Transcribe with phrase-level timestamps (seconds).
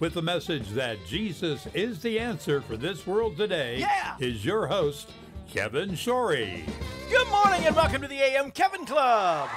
[0.00, 4.16] with the message that Jesus is the answer for this world today, Yeah!
[4.18, 5.10] is your host,
[5.48, 6.64] Kevin Shorey.
[7.10, 9.48] Good morning and welcome to the AM Kevin Club.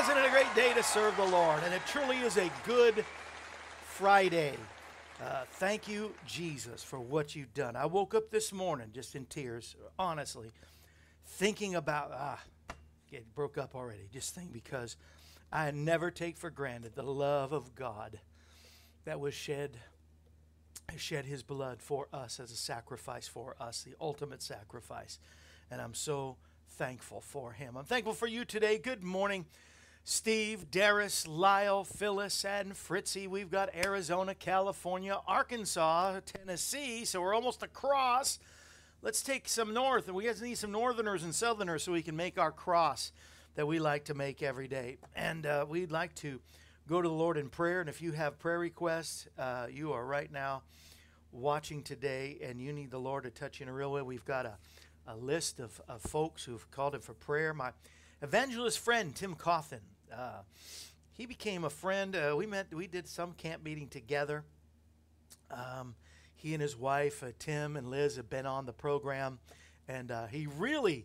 [0.00, 1.60] Isn't it a great day to serve the Lord?
[1.64, 3.04] And it truly is a good
[3.84, 4.54] Friday.
[5.22, 7.76] Uh, thank you, Jesus, for what you've done.
[7.76, 10.50] I woke up this morning just in tears, honestly,
[11.24, 12.40] thinking about, ah,
[13.10, 14.08] it broke up already.
[14.12, 14.96] Just think because
[15.52, 18.20] I never take for granted the love of God
[19.08, 19.78] that was shed
[20.98, 25.18] shed his blood for us as a sacrifice for us, the ultimate sacrifice.
[25.70, 26.36] And I'm so
[26.72, 27.78] thankful for him.
[27.78, 28.76] I'm thankful for you today.
[28.76, 29.46] Good morning,
[30.04, 33.26] Steve, Darius, Lyle, Phyllis, and Fritzy.
[33.26, 38.38] We've got Arizona, California, Arkansas, Tennessee, so we're almost across.
[39.00, 42.16] Let's take some north, and we guys need some northerners and southerners so we can
[42.16, 43.12] make our cross
[43.54, 44.98] that we like to make every day.
[45.16, 46.40] And uh, we'd like to
[46.88, 47.80] go to the Lord in prayer.
[47.80, 50.62] And if you have prayer requests, uh, you are right now
[51.30, 54.00] watching today and you need the Lord to touch you in a real way.
[54.00, 54.56] We've got a,
[55.06, 57.52] a list of, of folks who've called in for prayer.
[57.52, 57.72] My
[58.22, 60.40] evangelist friend, Tim Coffin, uh,
[61.12, 62.16] he became a friend.
[62.16, 64.44] Uh, we met, we did some camp meeting together.
[65.50, 65.94] Um,
[66.36, 69.40] he and his wife, uh, Tim and Liz, have been on the program.
[69.88, 71.04] And uh, he really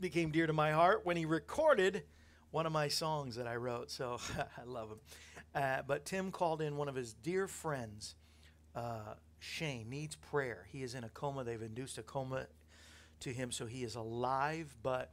[0.00, 2.02] became dear to my heart when he recorded
[2.54, 3.90] one of my songs that I wrote.
[3.90, 4.98] So I love him.
[5.56, 8.14] Uh, but Tim called in one of his dear friends,
[8.76, 10.68] uh, Shane, needs prayer.
[10.70, 11.42] He is in a coma.
[11.42, 12.46] They've induced a coma
[13.20, 14.76] to him, so he is alive.
[14.84, 15.10] But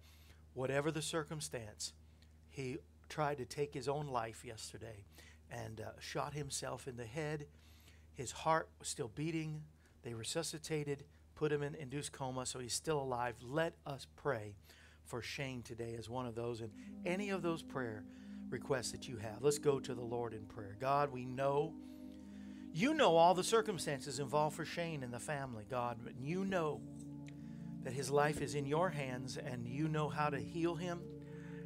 [0.53, 1.93] whatever the circumstance,
[2.47, 2.77] he
[3.09, 5.03] tried to take his own life yesterday
[5.49, 7.47] and uh, shot himself in the head.
[8.13, 9.63] His heart was still beating.
[10.03, 13.33] They resuscitated, put him in induced coma, so he's still alive.
[13.41, 14.53] Let us pray
[15.11, 16.71] for Shane today as one of those and
[17.05, 18.05] any of those prayer
[18.49, 19.41] requests that you have.
[19.41, 20.77] Let's go to the Lord in prayer.
[20.79, 21.73] God, we know
[22.73, 26.79] you know all the circumstances involved for Shane and the family, God, you know
[27.83, 31.01] that his life is in your hands and you know how to heal him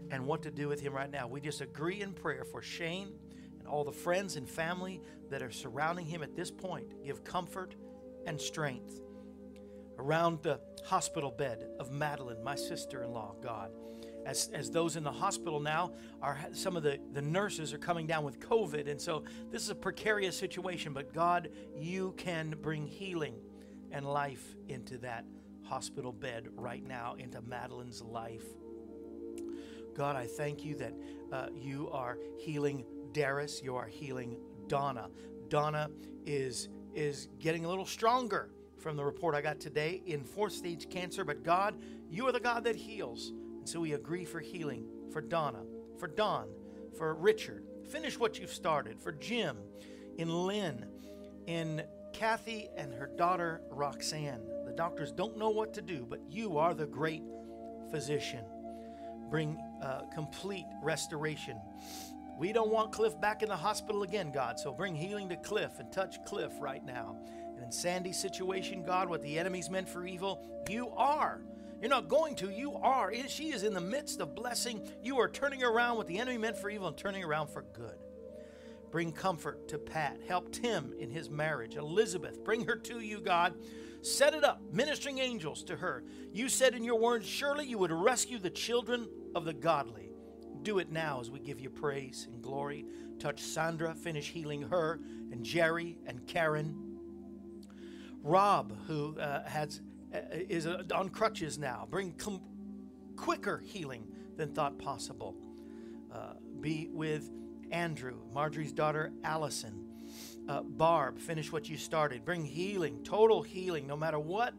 [0.10, 1.28] and what to do with him right now.
[1.28, 3.14] We just agree in prayer for Shane
[3.60, 7.04] and all the friends and family that are surrounding him at this point.
[7.06, 7.76] Give comfort
[8.26, 9.02] and strength
[9.98, 13.72] around the hospital bed of Madeline, my sister in law, God.
[14.26, 18.08] As, as those in the hospital now are some of the, the nurses are coming
[18.08, 18.90] down with COVID.
[18.90, 23.36] And so this is a precarious situation, but God, you can bring healing
[23.92, 25.26] and life into that
[25.64, 28.46] hospital bed right now, into Madeline's life.
[29.96, 30.94] God, I thank you that
[31.32, 32.84] uh, you are healing
[33.14, 34.38] Darius, you are healing
[34.68, 35.10] Donna.
[35.50, 35.90] Donna
[36.26, 38.50] is is getting a little stronger
[38.86, 41.74] from the report I got today in fourth stage cancer, but God,
[42.08, 43.32] you are the God that heals.
[43.58, 45.64] And so we agree for healing for Donna,
[45.98, 46.50] for Don,
[46.96, 47.66] for Richard.
[47.90, 49.58] Finish what you've started, for Jim,
[50.20, 50.86] in Lynn,
[51.48, 51.82] in
[52.14, 54.46] Kathy and her daughter Roxanne.
[54.68, 57.24] The doctors don't know what to do, but you are the great
[57.90, 58.46] physician.
[59.32, 61.60] Bring uh, complete restoration.
[62.38, 64.60] We don't want Cliff back in the hospital again, God.
[64.60, 67.16] So bring healing to Cliff and touch Cliff right now.
[67.66, 70.40] And Sandy's situation, God, what the enemy's meant for evil,
[70.70, 71.42] you are.
[71.82, 73.12] You're not going to, you are.
[73.28, 74.88] She is in the midst of blessing.
[75.02, 77.98] You are turning around what the enemy meant for evil and turning around for good.
[78.92, 80.20] Bring comfort to Pat.
[80.28, 81.76] Help Tim in his marriage.
[81.76, 83.56] Elizabeth, bring her to you, God.
[84.04, 86.04] Set it up, ministering angels to her.
[86.32, 90.12] You said in your word, surely you would rescue the children of the godly.
[90.62, 92.86] Do it now as we give you praise and glory.
[93.18, 95.00] Touch Sandra, finish healing her,
[95.32, 96.85] and Jerry and Karen.
[98.26, 99.82] Rob, who uh, has
[100.14, 102.42] uh, is uh, on crutches now, bring com-
[103.16, 105.36] quicker healing than thought possible.
[106.12, 107.30] Uh, be with
[107.72, 109.86] Andrew, Marjorie's daughter Allison.
[110.50, 112.26] Uh, Barb, finish what you started.
[112.26, 114.54] Bring healing, total healing, no matter what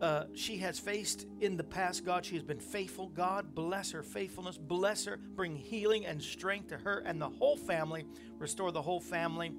[0.00, 2.24] uh, she has faced in the past, God.
[2.24, 3.08] She has been faithful.
[3.08, 4.58] God, bless her faithfulness.
[4.58, 5.16] Bless her.
[5.16, 8.04] Bring healing and strength to her and the whole family.
[8.38, 9.52] Restore the whole family.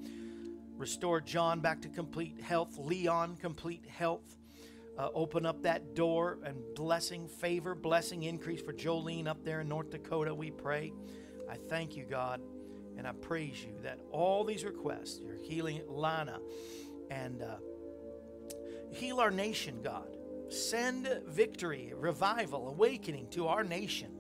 [0.78, 2.78] Restore John back to complete health.
[2.78, 4.38] Leon, complete health.
[4.98, 9.68] Uh, open up that door and blessing, favor, blessing, increase for Jolene up there in
[9.68, 10.94] North Dakota, we pray.
[11.50, 12.42] I thank you, God,
[12.98, 16.40] and I praise you that all these requests, you're healing Lana
[17.12, 17.58] and uh,
[18.92, 20.16] heal our nation, God.
[20.50, 24.17] Send victory, revival, awakening to our nation.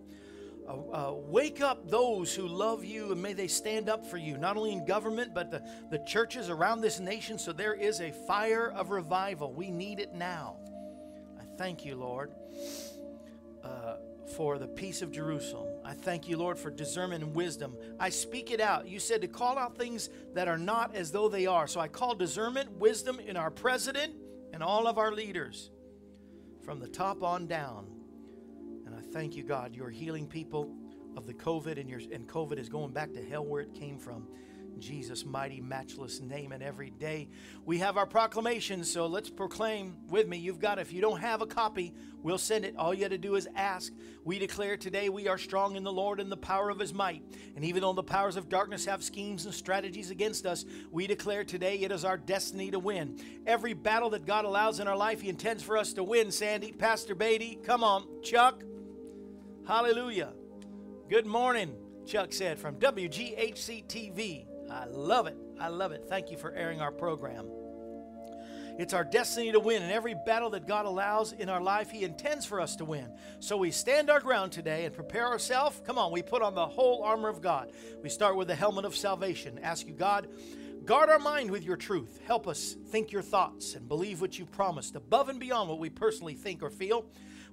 [0.67, 4.37] Uh, uh, wake up those who love you and may they stand up for you,
[4.37, 5.61] not only in government, but the,
[5.91, 7.39] the churches around this nation.
[7.39, 9.53] So there is a fire of revival.
[9.53, 10.57] We need it now.
[11.39, 12.31] I thank you, Lord,
[13.63, 13.95] uh,
[14.35, 15.69] for the peace of Jerusalem.
[15.85, 17.77] I thank you, Lord, for discernment and wisdom.
[17.97, 18.89] I speak it out.
[18.89, 21.67] You said to call out things that are not as though they are.
[21.67, 24.15] So I call discernment, wisdom in our president
[24.51, 25.71] and all of our leaders
[26.65, 27.96] from the top on down.
[29.17, 30.69] Thank you, God, you're healing people
[31.15, 34.27] of the COVID, and, and COVID is going back to hell where it came from.
[34.77, 36.51] Jesus' mighty, matchless name.
[36.51, 37.27] And every day
[37.65, 38.91] we have our proclamations.
[38.91, 40.37] So let's proclaim with me.
[40.37, 42.75] You've got, if you don't have a copy, we'll send it.
[42.77, 43.91] All you got to do is ask.
[44.23, 47.23] We declare today we are strong in the Lord and the power of his might.
[47.55, 51.43] And even though the powers of darkness have schemes and strategies against us, we declare
[51.43, 53.19] today it is our destiny to win.
[53.47, 56.29] Every battle that God allows in our life, he intends for us to win.
[56.29, 58.05] Sandy, Pastor Beatty, come on.
[58.21, 58.61] Chuck,
[59.67, 60.31] hallelujah.
[61.09, 61.75] Good morning,
[62.05, 64.45] Chuck said from WGHC TV.
[64.71, 65.35] I love it.
[65.59, 66.05] I love it.
[66.07, 67.49] Thank you for airing our program.
[68.79, 69.83] It's our destiny to win.
[69.83, 73.11] In every battle that God allows in our life, He intends for us to win.
[73.39, 75.81] So we stand our ground today and prepare ourselves.
[75.85, 77.71] Come on, we put on the whole armor of God.
[78.01, 79.59] We start with the helmet of salvation.
[79.61, 80.29] Ask you, God,
[80.85, 82.21] guard our mind with your truth.
[82.25, 85.89] Help us think your thoughts and believe what you've promised above and beyond what we
[85.89, 87.05] personally think or feel.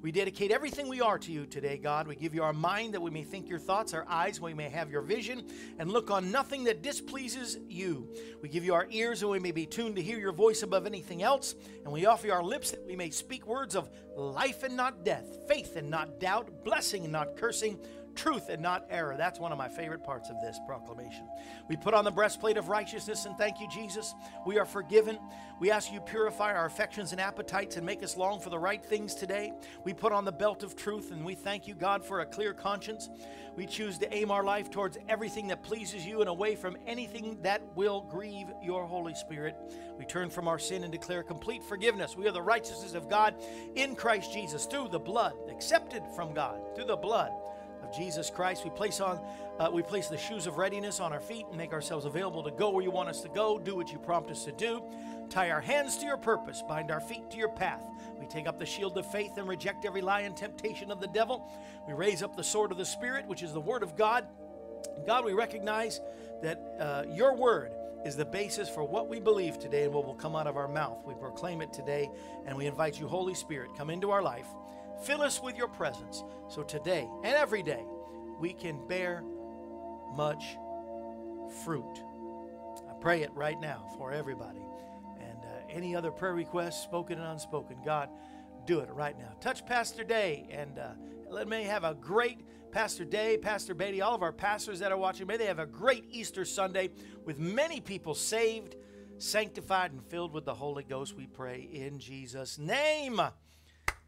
[0.05, 2.07] We dedicate everything we are to you today, God.
[2.07, 4.69] We give you our mind that we may think your thoughts, our eyes we may
[4.69, 5.47] have your vision,
[5.79, 8.13] and look on nothing that displeases you.
[8.43, 10.85] We give you our ears that we may be tuned to hear your voice above
[10.85, 11.55] anything else,
[11.85, 15.07] and we offer you our lips that we may speak words of life and not
[15.07, 17.79] death, faith and not doubt, blessing and not cursing
[18.15, 19.17] truth and not error.
[19.17, 21.29] That's one of my favorite parts of this proclamation.
[21.69, 24.15] We put on the breastplate of righteousness and thank you, Jesus.
[24.47, 25.19] We are forgiven.
[25.61, 28.85] We ask you purify our affections and appetites and make us long for the right
[28.85, 29.53] things today.
[29.85, 32.53] We put on the belt of truth and we thank you, God, for a clear
[32.53, 33.09] conscience.
[33.57, 37.39] We choose to aim our life towards everything that pleases you and away from anything
[37.43, 39.57] that will grieve your Holy Spirit.
[39.97, 42.17] We turn from our sin and declare complete forgiveness.
[42.17, 43.35] We are the righteousness of God
[43.77, 47.31] in Christ Jesus through the blood, accepted from God through the blood
[47.97, 48.65] Jesus Christ.
[48.65, 49.21] We place on
[49.59, 52.51] uh, we place the shoes of readiness on our feet and make ourselves available to
[52.51, 54.83] go where you want us to go, do what you prompt us to do.
[55.31, 57.85] Tie our hands to your purpose, bind our feet to your path.
[58.19, 61.07] We take up the shield of faith and reject every lie and temptation of the
[61.07, 61.49] devil.
[61.87, 64.27] We raise up the sword of the Spirit, which is the word of God.
[65.07, 66.01] God, we recognize
[66.43, 67.73] that uh, your word
[68.05, 70.69] is the basis for what we believe today and what will come out of our
[70.69, 70.99] mouth.
[71.07, 72.11] We proclaim it today
[72.47, 74.47] and we invite you, Holy Spirit, come into our life.
[75.03, 77.85] Fill us with your presence so today and every day
[78.39, 79.23] we can bear
[80.15, 80.57] much
[81.65, 82.03] fruit.
[82.89, 84.63] I pray it right now for everybody.
[85.19, 88.09] And uh, any other prayer requests, spoken and unspoken, God,
[88.67, 89.33] do it right now.
[89.41, 90.91] Touch Pastor Day and uh,
[91.29, 94.99] let me have a great Pastor Day, Pastor Beatty, all of our pastors that are
[94.99, 95.27] watching.
[95.27, 96.91] May they have a great Easter Sunday
[97.25, 98.77] with many people saved,
[99.19, 101.15] sanctified, and filled with the Holy Ghost.
[101.15, 103.21] We pray in Jesus' name.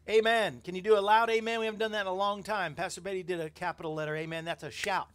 [0.09, 0.61] Amen.
[0.63, 1.59] Can you do a loud amen?
[1.59, 2.75] We haven't done that in a long time.
[2.75, 4.45] Pastor Betty did a capital letter amen.
[4.45, 5.09] That's a shout.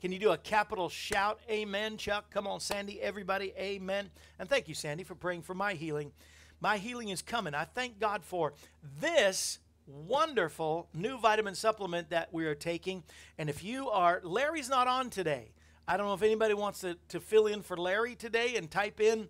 [0.00, 2.30] Can you do a capital shout amen, Chuck?
[2.30, 3.02] Come on, Sandy.
[3.02, 4.08] Everybody, amen.
[4.38, 6.12] And thank you, Sandy, for praying for my healing.
[6.60, 7.56] My healing is coming.
[7.56, 8.52] I thank God for
[9.00, 13.02] this wonderful new vitamin supplement that we are taking.
[13.38, 15.50] And if you are, Larry's not on today.
[15.88, 19.00] I don't know if anybody wants to, to fill in for Larry today and type
[19.00, 19.28] in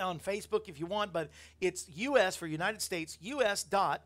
[0.00, 4.02] on Facebook if you want, but it's US for United States, US dot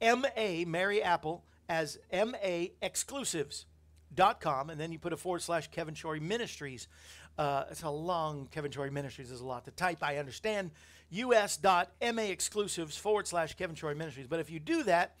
[0.00, 3.66] MA, Mary Apple, as MA exclusives
[4.14, 6.88] dot com, and then you put a forward slash Kevin Shorey Ministries.
[7.36, 9.30] Uh, it's a long Kevin Shorey Ministries.
[9.30, 10.02] is a lot to type.
[10.02, 10.70] I understand.
[11.10, 14.26] US dot ma exclusives forward slash Kevin Shorey Ministries.
[14.26, 15.16] But if you do that,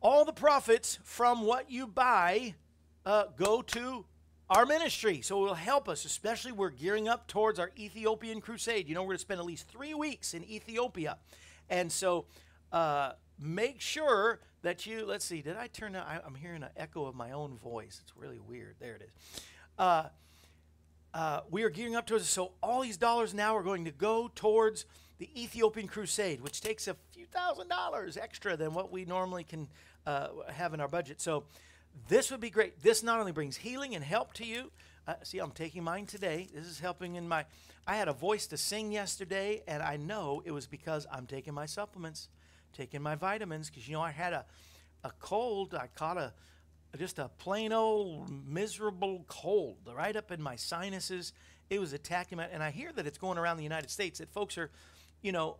[0.00, 2.54] all the profits from what you buy
[3.04, 4.04] uh, go to
[4.48, 5.20] our ministry.
[5.22, 8.88] So it will help us, especially we're gearing up towards our Ethiopian crusade.
[8.88, 11.18] You know, we're going to spend at least three weeks in Ethiopia.
[11.68, 12.26] And so
[12.72, 17.06] uh, make sure that you, let's see, did I turn, I, I'm hearing an echo
[17.06, 18.00] of my own voice.
[18.02, 18.76] It's really weird.
[18.78, 19.42] There it is.
[19.78, 20.04] Uh,
[21.12, 22.28] uh, we are gearing up towards it.
[22.28, 24.84] So all these dollars now are going to go towards
[25.18, 29.68] the Ethiopian Crusade, which takes a few thousand dollars extra than what we normally can
[30.06, 31.20] uh, have in our budget.
[31.20, 31.44] So
[32.08, 32.82] this would be great.
[32.82, 34.70] This not only brings healing and help to you.
[35.06, 36.48] Uh, see, I'm taking mine today.
[36.54, 37.44] This is helping in my.
[37.86, 41.54] I had a voice to sing yesterday, and I know it was because I'm taking
[41.54, 42.28] my supplements,
[42.72, 43.70] taking my vitamins.
[43.70, 44.44] Because you know I had a,
[45.04, 45.74] a cold.
[45.74, 46.32] I caught a
[46.96, 51.32] just a plain old miserable cold right up in my sinuses.
[51.68, 54.32] It was attacking me, and I hear that it's going around the United States that
[54.32, 54.70] folks are,
[55.22, 55.56] you know,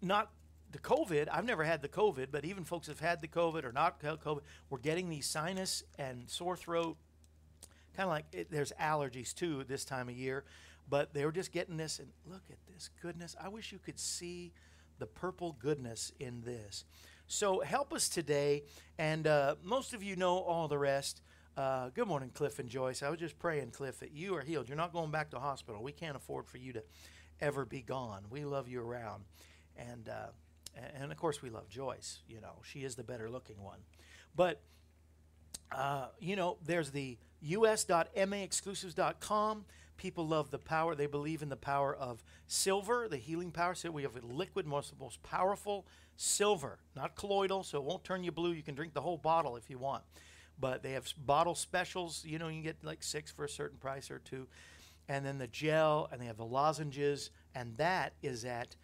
[0.00, 0.30] not
[0.74, 1.28] the COVID.
[1.30, 4.40] I've never had the COVID, but even folks have had the COVID or not COVID,
[4.68, 6.96] we're getting these sinus and sore throat.
[7.96, 10.42] Kind of like it, there's allergies too this time of year,
[10.90, 12.00] but they were just getting this.
[12.00, 13.36] And look at this goodness.
[13.40, 14.52] I wish you could see
[14.98, 16.84] the purple goodness in this.
[17.28, 18.64] So help us today.
[18.98, 21.22] And uh, most of you know all the rest.
[21.56, 23.00] Uh, good morning, Cliff and Joyce.
[23.04, 24.68] I was just praying, Cliff, that you are healed.
[24.68, 25.84] You're not going back to hospital.
[25.84, 26.82] We can't afford for you to
[27.40, 28.24] ever be gone.
[28.28, 29.22] We love you around.
[29.78, 30.26] And, uh,
[30.96, 32.20] and of course, we love Joyce.
[32.28, 33.80] You know, she is the better looking one.
[34.34, 34.62] But,
[35.72, 39.64] uh, you know, there's the us.maexclusives.com.
[39.96, 40.94] People love the power.
[40.94, 43.74] They believe in the power of silver, the healing power.
[43.74, 48.24] So we have a liquid, most most powerful silver, not colloidal, so it won't turn
[48.24, 48.52] you blue.
[48.52, 50.02] You can drink the whole bottle if you want.
[50.58, 52.24] But they have bottle specials.
[52.26, 54.46] You know, you get like six for a certain price or two.
[55.08, 58.74] And then the gel, and they have the lozenges, and that is at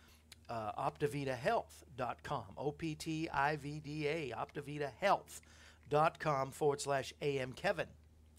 [0.51, 2.45] uh, OptiVitaHealth.com.
[2.59, 7.87] O P T I V D A, OptiVitaHealth.com forward slash AM Kevin.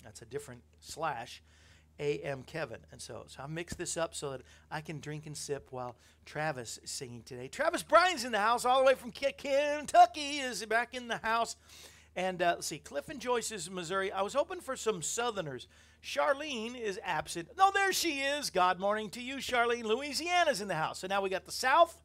[0.03, 1.41] That's a different slash.
[1.99, 2.79] AM Kevin.
[2.91, 4.41] And so, so I mix this up so that
[4.71, 7.47] I can drink and sip while Travis is singing today.
[7.47, 11.55] Travis Bryan's in the house, all the way from Kentucky, is back in the house.
[12.15, 14.11] And uh, let's see, Cliff and Joyce is Missouri.
[14.11, 15.67] I was hoping for some Southerners.
[16.03, 17.49] Charlene is absent.
[17.57, 18.49] No, there she is.
[18.49, 19.83] God morning to you, Charlene.
[19.83, 20.99] Louisiana's in the house.
[20.99, 22.00] So now we got the South,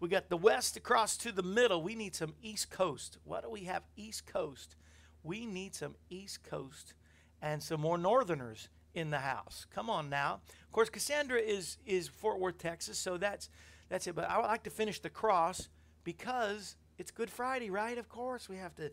[0.00, 1.82] we got the West across to the middle.
[1.82, 3.18] We need some East Coast.
[3.24, 3.82] Why do we have?
[3.96, 4.74] East Coast.
[5.22, 6.94] We need some East Coast
[7.42, 9.66] and some more Northerners in the house.
[9.72, 10.40] Come on now.
[10.64, 13.50] Of course, Cassandra is is Fort Worth, Texas, so that's
[13.90, 14.14] that's it.
[14.14, 15.68] But I would like to finish the cross
[16.02, 17.98] because it's Good Friday, right?
[17.98, 18.90] Of course, we have to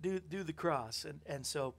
[0.00, 1.74] do do the cross, and and so.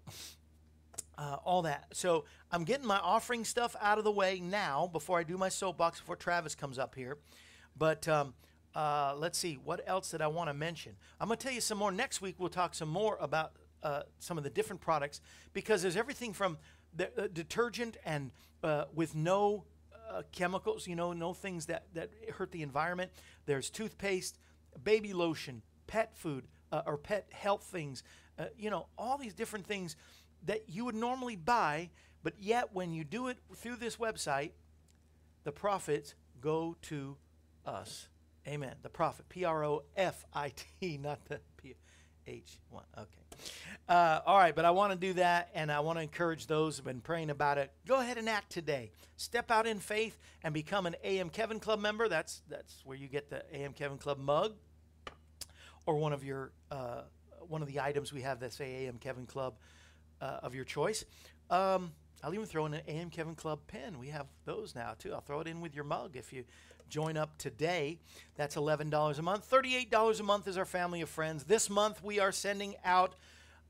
[1.18, 1.86] Uh, all that.
[1.94, 5.48] So I'm getting my offering stuff out of the way now before I do my
[5.48, 7.18] soapbox before Travis comes up here.
[7.78, 8.34] But um,
[8.76, 10.94] uh, let's see, what else did I want to mention?
[11.20, 11.92] I'm going to tell you some more.
[11.92, 15.22] Next week, we'll talk some more about uh, some of the different products
[15.54, 16.58] because there's everything from
[16.94, 18.32] the, uh, detergent and
[18.64, 19.64] uh, with no
[20.12, 23.12] uh, chemicals, you know, no things that, that hurt the environment.
[23.46, 24.38] There's toothpaste,
[24.84, 28.04] baby lotion, pet food, uh, or pet health things,
[28.58, 29.96] you know, all these different things
[30.46, 31.90] that you would normally buy,
[32.24, 34.52] but yet when you do it through this website,
[35.46, 37.16] the profits go to
[37.66, 38.10] us.
[38.48, 38.76] Amen.
[38.84, 41.76] The prophet, P R O F I T, not the P
[42.28, 42.84] H one.
[42.98, 43.44] Okay.
[43.90, 46.78] Uh, all right, but I want to do that, and I want to encourage those
[46.78, 47.72] who've been praying about it.
[47.88, 48.92] Go ahead and act today.
[49.18, 52.08] Step out in faith and become an AM Kevin Club member.
[52.08, 54.54] That's that's where you get the AM Kevin Club mug,
[55.86, 57.02] or one of your uh,
[57.48, 59.56] one of the items we have that say AM Kevin Club
[60.22, 61.06] uh, of your choice.
[61.50, 61.92] Um,
[62.24, 64.00] I'll even throw in an AM Kevin Club pen.
[64.00, 65.14] We have those now too.
[65.14, 66.44] I'll throw it in with your mug if you
[66.90, 68.00] join up today.
[68.36, 69.50] That's $11 a month.
[69.50, 71.44] $38 a month is our family of friends.
[71.44, 73.16] This month we are sending out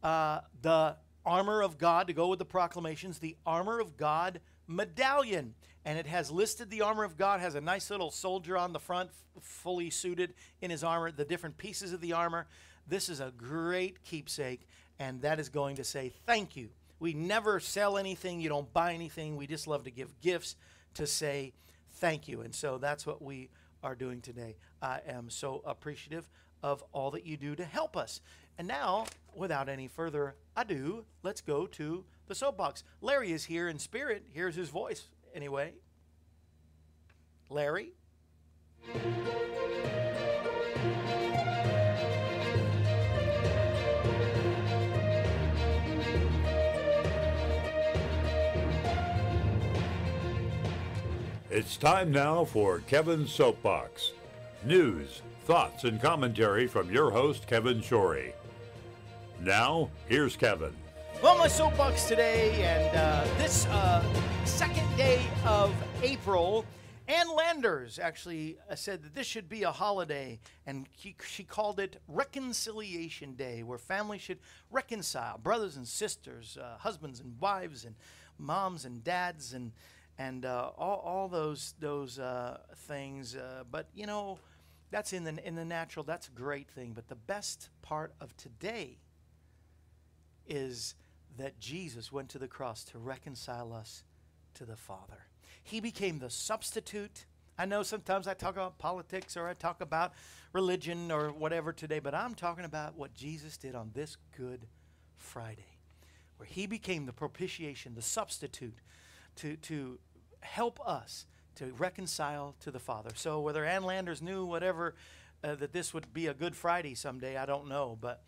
[0.04, 0.96] uh, the
[1.26, 5.54] armor of God to go with the proclamations, the armor of God medallion.
[5.84, 8.80] And it has listed the armor of God, has a nice little soldier on the
[8.80, 12.48] front, fully suited in his armor, the different pieces of the armor.
[12.88, 14.68] This is a great keepsake,
[15.00, 16.70] and that is going to say thank you.
[17.00, 19.36] We never sell anything, you don't buy anything.
[19.36, 20.56] We just love to give gifts
[20.96, 21.54] to say
[22.06, 22.42] thank you.
[22.42, 23.50] And so that's what we
[23.82, 24.58] are doing today.
[24.80, 26.30] I am so appreciative
[26.62, 28.22] of all that you do to help us.
[28.60, 32.84] And now, without any further ado, let's go to the soapbox.
[33.02, 34.28] Larry is here in spirit.
[34.32, 35.74] Here's his voice, anyway.
[37.50, 37.94] Larry?
[51.56, 54.12] It's time now for Kevin's Soapbox.
[54.66, 58.34] News, thoughts, and commentary from your host, Kevin Shorey.
[59.40, 60.74] Now, here's Kevin.
[61.24, 64.04] Well, my soapbox today, and uh, this uh,
[64.44, 66.66] second day of April,
[67.08, 71.80] Ann Landers actually uh, said that this should be a holiday, and she, she called
[71.80, 74.40] it Reconciliation Day, where families should
[74.72, 77.96] reconcile, brothers and sisters, uh, husbands and wives, and
[78.38, 79.72] moms and dads, and
[80.18, 83.36] and uh, all, all those those uh, things.
[83.36, 84.40] Uh, but you know,
[84.92, 86.04] that's in the in the natural.
[86.04, 86.94] That's a great thing.
[86.94, 88.98] But the best part of today
[90.48, 90.96] is
[91.38, 94.04] that Jesus went to the cross to reconcile us
[94.54, 95.26] to the Father.
[95.64, 97.26] He became the substitute.
[97.58, 100.14] I know sometimes I talk about politics or I talk about
[100.54, 104.68] religion or whatever today, but I'm talking about what Jesus did on this Good
[105.18, 105.78] Friday,
[106.38, 108.78] where he became the propitiation, the substitute
[109.38, 110.00] to, to
[110.42, 111.26] help us
[111.56, 113.12] to reconcile to the Father.
[113.16, 114.96] So whether Ann Landers knew whatever
[115.44, 118.24] uh, that this would be a Good Friday someday, I don't know, but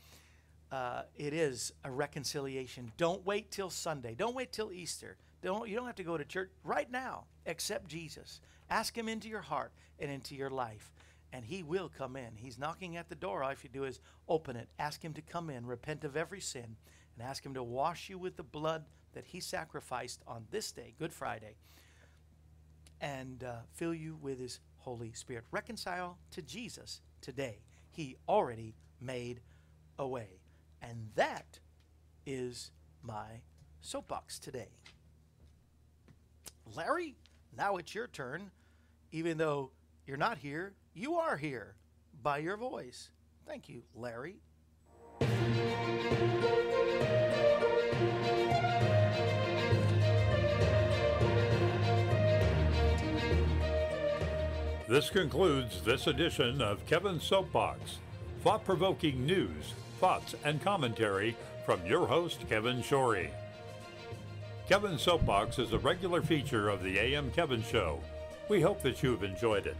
[0.71, 2.91] uh, it is a reconciliation.
[2.97, 4.15] Don't wait till Sunday.
[4.15, 5.17] Don't wait till Easter.
[5.41, 7.25] Don't, you don't have to go to church right now.
[7.45, 8.41] Accept Jesus.
[8.69, 10.91] Ask Him into your heart and into your life,
[11.31, 12.35] and He will come in.
[12.35, 13.43] He's knocking at the door.
[13.43, 14.67] All you do is open it.
[14.77, 15.65] Ask Him to come in.
[15.65, 16.75] Repent of every sin,
[17.17, 20.93] and ask Him to wash you with the blood that He sacrificed on this day,
[20.99, 21.55] Good Friday,
[23.01, 25.45] and uh, fill you with His Holy Spirit.
[25.51, 27.59] Reconcile to Jesus today.
[27.89, 29.41] He already made
[29.97, 30.39] a way.
[30.81, 31.59] And that
[32.25, 32.71] is
[33.01, 33.41] my
[33.81, 34.69] soapbox today.
[36.75, 37.15] Larry,
[37.57, 38.51] now it's your turn.
[39.11, 39.71] Even though
[40.05, 41.75] you're not here, you are here
[42.21, 43.09] by your voice.
[43.45, 44.35] Thank you, Larry.
[54.87, 57.97] This concludes this edition of Kevin's Soapbox.
[58.41, 63.29] Thought provoking news, thoughts, and commentary from your host, Kevin Shorey.
[64.69, 67.99] Kevin's Soapbox is a regular feature of the AM Kevin Show.
[68.47, 69.75] We hope that you've enjoyed it.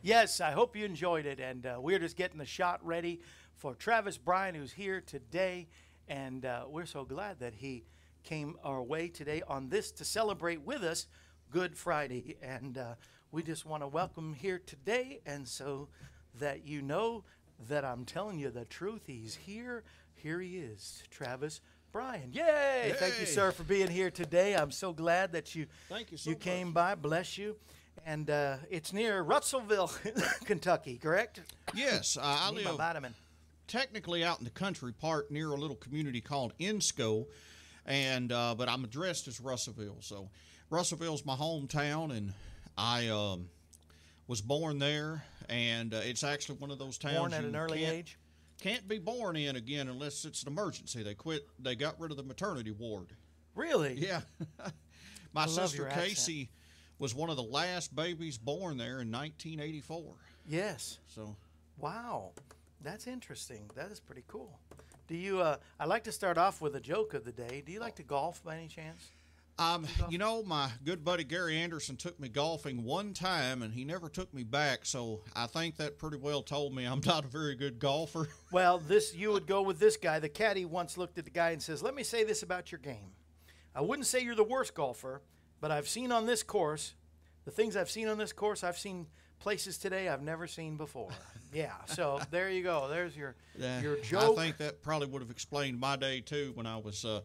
[0.00, 1.40] Yes, I hope you enjoyed it.
[1.40, 3.20] And uh, we're just getting the shot ready
[3.56, 5.66] for Travis Bryan, who's here today.
[6.06, 7.82] And uh, we're so glad that he
[8.22, 11.06] came our way today on this to celebrate with us
[11.50, 12.36] Good Friday.
[12.42, 12.94] And uh,
[13.30, 15.20] we just want to welcome here today.
[15.26, 15.88] And so
[16.38, 17.24] that you know
[17.68, 19.84] that I'm telling you the truth, he's here.
[20.14, 21.60] Here he is, Travis
[21.92, 22.32] Bryan.
[22.32, 22.94] Yay!
[22.96, 24.54] Thank you, sir, for being here today.
[24.56, 26.94] I'm so glad that you Thank you so you came by.
[26.94, 27.56] Bless you.
[28.06, 29.92] And uh, it's near Russellville,
[30.44, 31.40] Kentucky, correct?
[31.74, 33.14] Yes, uh, I my live vitamin.
[33.68, 37.26] technically out in the country part near a little community called Ensco,
[37.86, 39.98] and uh, but I'm addressed as Russellville.
[40.00, 40.28] So
[40.70, 42.32] Russellville's my hometown, and
[42.76, 43.48] I um,
[44.26, 47.84] was born there, and uh, it's actually one of those towns Born at an early
[47.84, 48.18] age.
[48.60, 51.02] Can't be born in again unless it's an emergency.
[51.02, 51.46] They quit.
[51.58, 53.08] They got rid of the maternity ward.
[53.54, 53.94] Really?
[53.94, 54.20] Yeah.
[55.32, 56.08] My sister your accent.
[56.08, 56.50] Casey
[56.98, 60.14] was one of the last babies born there in 1984.
[60.46, 60.98] Yes.
[61.08, 61.36] So
[61.78, 62.30] Wow.
[62.80, 63.70] That's interesting.
[63.74, 64.58] That is pretty cool.
[65.12, 65.42] Do you?
[65.42, 67.62] Uh, I like to start off with a joke of the day.
[67.66, 69.10] Do you like to golf by any chance?
[69.58, 73.84] Um, you know, my good buddy Gary Anderson took me golfing one time, and he
[73.84, 74.86] never took me back.
[74.86, 78.26] So I think that pretty well told me I'm not a very good golfer.
[78.52, 80.18] Well, this you would go with this guy.
[80.18, 82.78] The caddy once looked at the guy and says, "Let me say this about your
[82.78, 83.12] game.
[83.74, 85.20] I wouldn't say you're the worst golfer,
[85.60, 86.94] but I've seen on this course,
[87.44, 89.08] the things I've seen on this course, I've seen
[89.40, 91.10] places today I've never seen before.
[91.52, 91.72] yeah.
[91.86, 92.88] So there you go.
[92.88, 94.38] There's your your joke.
[94.38, 97.20] I think that probably would have explained my day too when I was uh,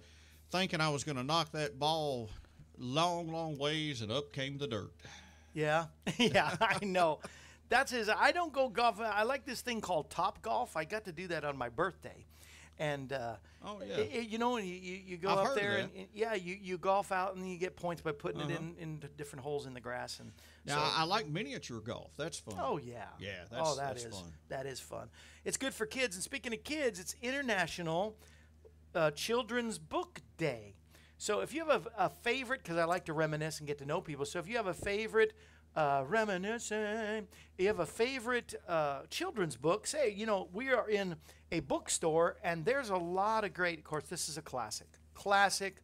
[0.52, 2.30] thinking I was going to knock that ball
[2.78, 4.92] long, long ways, and up came the dirt.
[5.54, 5.86] Yeah,
[6.18, 7.20] yeah, I know.
[7.70, 8.10] That's his.
[8.10, 9.00] I don't go golf.
[9.02, 10.78] I like this thing called Top Golf.
[10.78, 12.26] I got to do that on my birthday,
[12.80, 13.36] and uh,
[13.66, 13.98] Oh, yeah.
[13.98, 15.90] i- i- you know, you, you you go I've up there and.
[15.92, 16.00] Uh-huh.
[16.00, 19.08] and- yeah, you, you golf out and you get points by putting it in into
[19.08, 20.32] different holes in the grass and.
[20.66, 22.12] Now so- I, I like miniature golf.
[22.18, 22.56] That's fun.
[22.60, 23.06] Oh yeah.
[23.20, 24.34] Yeah, oh, that's- that that's is- fun.
[24.50, 25.10] that is fun.
[25.46, 26.16] It's good for kids.
[26.16, 28.16] And speaking of kids, it's International
[28.96, 30.76] uh, Children's Book Day.
[31.18, 33.86] So if you have a, a favorite, because I like to reminisce and get to
[33.86, 34.26] know people.
[34.26, 35.34] So if you have a favorite
[35.76, 37.28] uh, reminiscing.
[37.60, 39.86] You have a favorite uh, children's book.
[39.86, 41.16] Say, you know, we are in
[41.52, 43.80] a bookstore, and there's a lot of great.
[43.80, 44.88] Of course, this is a classic.
[45.14, 45.82] Classic.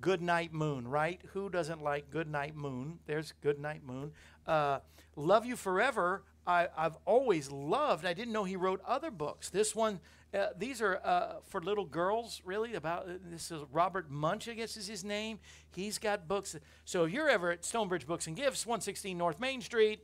[0.00, 1.20] Good Night Moon, right?
[1.32, 2.98] Who doesn't like Good Night Moon?
[3.06, 4.12] There's Good Night Moon.
[4.46, 4.80] Uh,
[5.16, 6.24] Love You Forever.
[6.46, 8.04] I, I've always loved.
[8.04, 9.48] I didn't know he wrote other books.
[9.50, 10.00] This one,
[10.34, 12.74] uh, these are uh, for little girls, really.
[12.74, 15.38] About this is Robert Munsch, I guess is his name.
[15.70, 16.56] He's got books.
[16.84, 20.00] So if you're ever at Stonebridge Books and Gifts, 116 North Main Street,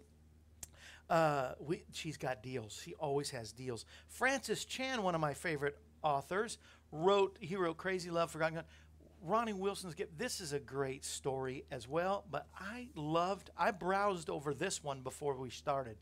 [1.10, 2.80] uh, we, she's got deals.
[2.82, 3.84] She always has deals.
[4.08, 6.58] Francis Chan, one of my favorite authors,
[6.92, 7.36] wrote.
[7.40, 8.64] He wrote Crazy Love, Forgotten God.
[9.22, 10.16] Ronnie Wilson's gift.
[10.16, 12.24] This is a great story as well.
[12.30, 13.50] But I loved.
[13.58, 15.98] I browsed over this one before we started.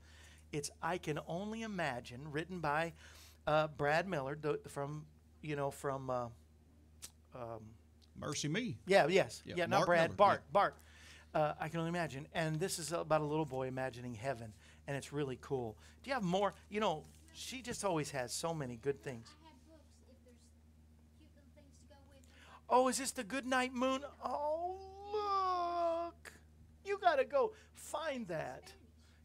[0.52, 2.92] It's I can only imagine, written by
[3.46, 5.06] uh, Brad Miller from
[5.42, 6.10] you know from.
[6.10, 6.26] Uh,
[7.34, 7.60] um,
[8.20, 8.76] Mercy me.
[8.86, 9.42] yeah, yes.
[9.46, 10.42] Yeah, Yeah, not Brad, Miller, Bart.
[10.52, 10.76] Bart.
[11.34, 12.26] Uh, I can only imagine.
[12.34, 14.52] And this is about a little boy imagining heaven,
[14.88, 15.76] and it's really cool.
[16.02, 16.54] Do you have more?
[16.70, 19.28] You know, she just always has so many good things.
[19.42, 20.38] I had books if there's
[21.18, 22.32] cute little things to go with them.
[22.70, 24.00] Oh, is this the Good Night Moon?
[24.24, 24.76] Oh,
[25.12, 26.32] look.
[26.84, 28.72] You got to go find that.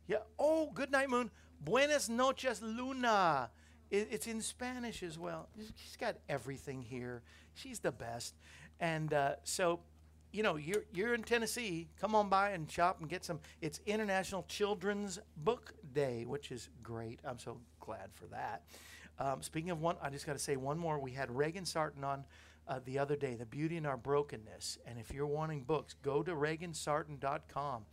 [0.06, 0.18] Yeah.
[0.38, 1.32] Oh, Good Night Moon.
[1.62, 3.50] Buenas noches, Luna.
[3.90, 5.48] It, it's in Spanish as well.
[5.58, 7.24] She's got everything here.
[7.54, 8.36] She's the best.
[8.82, 9.80] And uh, so,
[10.34, 11.88] you know, you're, you're in Tennessee.
[12.02, 13.40] Come on by and shop and get some.
[13.62, 17.20] It's International Children's Book Day, which is great.
[17.24, 18.64] I'm so glad for that.
[19.20, 20.98] Um, speaking of one, I just got to say one more.
[20.98, 22.26] We had Reagan Sarton on
[22.68, 24.80] uh, the other day, The Beauty in Our Brokenness.
[24.88, 27.86] And if you're wanting books, go to reagansarton.com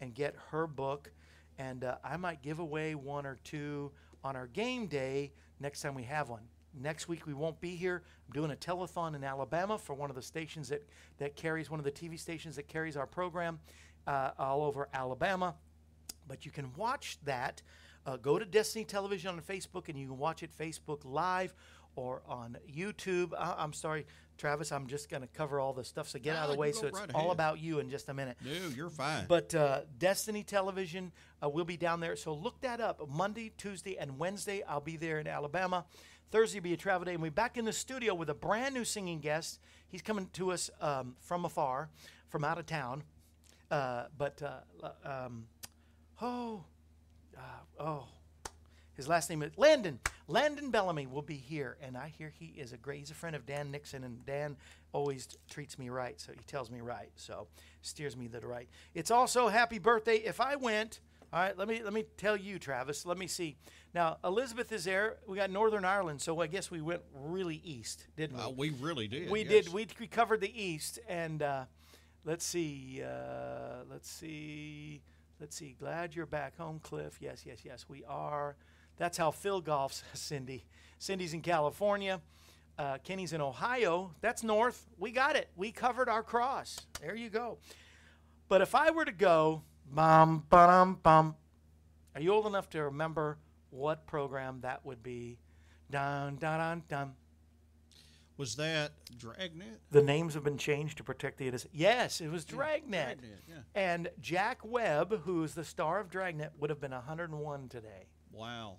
[0.00, 1.10] and get her book.
[1.58, 3.90] And uh, I might give away one or two
[4.22, 6.42] on our game day next time we have one.
[6.80, 8.02] Next week we won't be here.
[8.26, 10.86] I'm doing a telethon in Alabama for one of the stations that,
[11.18, 13.58] that carries, one of the TV stations that carries our program
[14.06, 15.54] uh, all over Alabama.
[16.26, 17.62] But you can watch that.
[18.06, 21.54] Uh, go to Destiny Television on Facebook and you can watch it Facebook Live
[21.96, 23.32] or on YouTube.
[23.36, 26.08] Uh, I'm sorry, Travis, I'm just going to cover all the stuff.
[26.08, 26.70] So get Ah, out of the way.
[26.72, 28.36] So it's right all about you in just a minute.
[28.44, 29.24] No, you're fine.
[29.26, 31.12] But uh, Destiny Television
[31.42, 32.14] uh, will be down there.
[32.14, 33.00] So look that up.
[33.10, 35.84] Monday, Tuesday, and Wednesday, I'll be there in Alabama.
[36.30, 37.14] Thursday will be a travel day.
[37.14, 39.60] And we're back in the studio with a brand new singing guest.
[39.88, 41.88] He's coming to us um, from afar,
[42.28, 43.02] from out of town.
[43.70, 45.46] Uh, but, uh, um,
[46.20, 46.64] oh,
[47.36, 47.40] uh,
[47.82, 48.04] oh,
[48.94, 50.00] his last name is Landon.
[50.26, 52.98] Landon Bellamy will be here, and I hear he is a great.
[52.98, 54.56] He's a friend of Dan Nixon, and Dan
[54.92, 57.46] always treats me right, so he tells me right, so
[57.80, 58.68] steers me the right.
[58.94, 60.16] It's also happy birthday.
[60.16, 61.00] If I went,
[61.32, 63.06] all right, let me let me tell you, Travis.
[63.06, 63.56] Let me see.
[63.94, 65.16] Now Elizabeth is there.
[65.26, 68.42] We got Northern Ireland, so I guess we went really east, didn't we?
[68.42, 69.30] Uh, we really did.
[69.30, 69.64] we yes.
[69.64, 69.72] did.
[69.72, 71.64] We, we covered the east, and uh,
[72.24, 73.02] let's see.
[73.02, 75.02] Uh, let's see.
[75.40, 75.76] Let's see.
[75.78, 77.18] Glad you're back home, Cliff.
[77.20, 77.86] Yes, yes, yes.
[77.88, 78.56] We are.
[78.96, 80.64] That's how Phil golfs, Cindy.
[80.98, 82.20] Cindy's in California.
[82.78, 84.14] Uh, Kenny's in Ohio.
[84.20, 84.86] That's north.
[84.98, 85.48] We got it.
[85.56, 86.78] We covered our cross.
[87.00, 87.58] There you go.
[88.48, 91.34] But if I were to go, bum, bum, bum,
[92.14, 93.38] are you old enough to remember
[93.70, 95.38] what program that would be?
[95.90, 97.12] Dun, dun, dun, dun.
[98.36, 99.80] Was that Dragnet?
[99.90, 101.72] The names have been changed to protect the innocent.
[101.74, 103.18] Yes, it was Dragnet.
[103.18, 103.54] Dragnet, yeah.
[103.74, 108.06] And Jack Webb, who's the star of Dragnet, would have been 101 today.
[108.30, 108.76] Wow.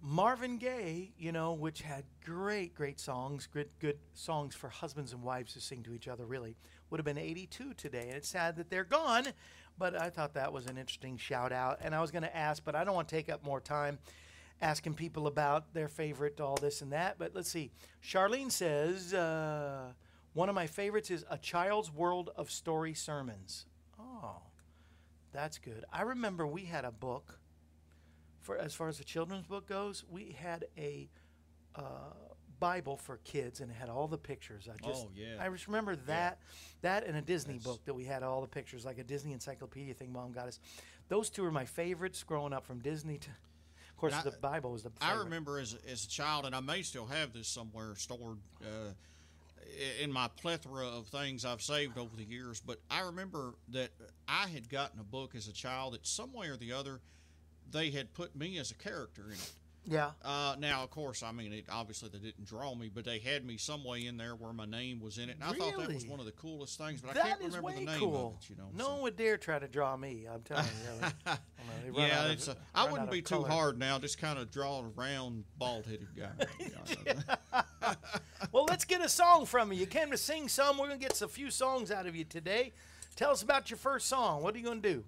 [0.00, 5.22] Marvin Gaye, you know, which had great, great songs, good, good songs for husbands and
[5.22, 6.56] wives to sing to each other, really,
[6.90, 8.04] would have been 82 today.
[8.08, 9.28] And it's sad that they're gone,
[9.78, 11.78] but I thought that was an interesting shout out.
[11.82, 13.98] And I was going to ask, but I don't want to take up more time
[14.62, 17.16] asking people about their favorite, all this and that.
[17.18, 17.70] But let's see.
[18.02, 19.92] Charlene says, uh,
[20.32, 23.66] one of my favorites is A Child's World of Story Sermons.
[23.98, 24.42] Oh,
[25.32, 25.84] that's good.
[25.92, 27.38] I remember we had a book
[28.44, 31.08] for as far as the children's book goes, we had a
[31.74, 34.68] uh, Bible for kids, and it had all the pictures.
[34.72, 35.36] I just, Oh, yeah.
[35.40, 36.38] I just remember that,
[36.82, 39.32] that, and a Disney That's- book that we had all the pictures, like a Disney
[39.32, 40.12] encyclopedia thing.
[40.12, 40.60] Mom got us.
[41.08, 44.72] Those two are my favorites growing up, from Disney to, of course, I- the Bible
[44.72, 44.92] was the.
[45.00, 48.92] I remember as, as a child, and I may still have this somewhere stored uh,
[50.00, 52.60] in my plethora of things I've saved over the years.
[52.64, 53.90] But I remember that
[54.28, 57.00] I had gotten a book as a child that some way or the other
[57.70, 59.52] they had put me as a character in it.
[59.86, 60.10] Yeah.
[60.24, 63.44] Uh, now, of course, I mean, it, obviously they didn't draw me, but they had
[63.44, 65.92] me some way in there where my name was in it, and I thought that
[65.92, 67.02] was one of the coolest things.
[67.02, 68.36] But I can't remember the name cool.
[68.38, 68.50] of it.
[68.50, 70.26] You know, no so- one would dare try to draw me.
[70.32, 70.90] I'm telling you.
[71.00, 71.12] Really.
[71.26, 73.48] I don't know, they run Yeah, of- it's a, I wouldn't be of too color.
[73.48, 73.98] hard now.
[73.98, 77.24] Just kind of draw a round, bald-headed guy.
[78.52, 79.80] Well, let's get a song from you.
[79.80, 80.78] You came to sing some.
[80.78, 82.72] We're gonna get a few songs out of you today.
[83.16, 84.42] Tell us about your first song.
[84.42, 85.04] What are you gonna do?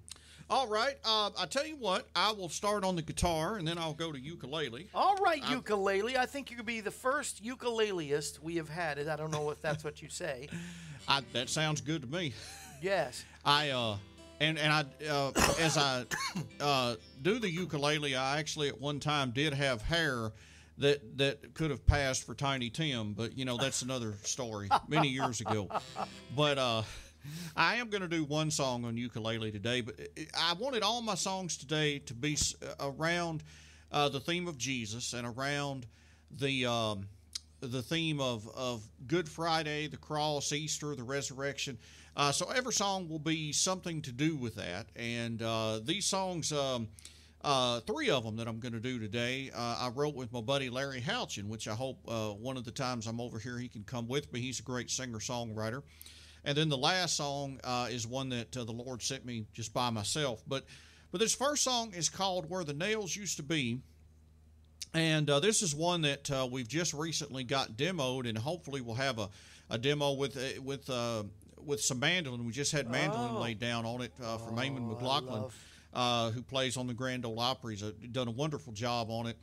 [0.48, 0.94] All right.
[1.04, 4.12] Uh, I tell you what, I will start on the guitar and then I'll go
[4.12, 4.88] to ukulele.
[4.94, 6.16] All right, ukulele.
[6.16, 8.98] I think you could be the first ukuleleist we have had.
[9.08, 10.48] I don't know if that's what you say.
[11.08, 12.32] I, that sounds good to me.
[12.80, 13.24] Yes.
[13.44, 13.96] I uh,
[14.40, 16.04] and and I uh, as I
[16.60, 20.32] uh, do the ukulele, I actually at one time did have hair
[20.78, 25.08] that that could have passed for Tiny Tim, but you know that's another story many
[25.08, 25.68] years ago.
[26.36, 26.82] But uh,
[27.56, 29.94] I am going to do one song on ukulele today, but
[30.38, 32.36] I wanted all my songs today to be
[32.80, 33.42] around
[33.92, 35.86] uh, the theme of Jesus and around
[36.30, 36.66] the.
[36.66, 37.06] Um,
[37.60, 41.78] the theme of, of Good Friday, the cross, Easter, the resurrection.
[42.16, 44.86] Uh, so every song will be something to do with that.
[44.96, 46.88] And uh, these songs, um,
[47.42, 50.40] uh, three of them that I'm going to do today, uh, I wrote with my
[50.40, 53.68] buddy Larry Houchin, which I hope uh, one of the times I'm over here he
[53.68, 54.40] can come with me.
[54.40, 55.82] He's a great singer songwriter.
[56.46, 59.74] And then the last song uh, is one that uh, the Lord sent me just
[59.74, 60.42] by myself.
[60.46, 60.64] But
[61.10, 63.80] but this first song is called "Where the Nails Used to Be."
[64.94, 68.94] And uh, this is one that uh, we've just recently got demoed, and hopefully we'll
[68.94, 69.28] have a,
[69.68, 71.24] a demo with uh, with uh,
[71.64, 72.46] with some mandolin.
[72.46, 73.40] We just had mandolin Oh.
[73.40, 75.46] laid down on it uh, from Eamon McLaughlin,
[75.92, 77.74] uh, who plays on the Grand Ole Opry.
[77.74, 79.36] He's uh, done a wonderful job on it.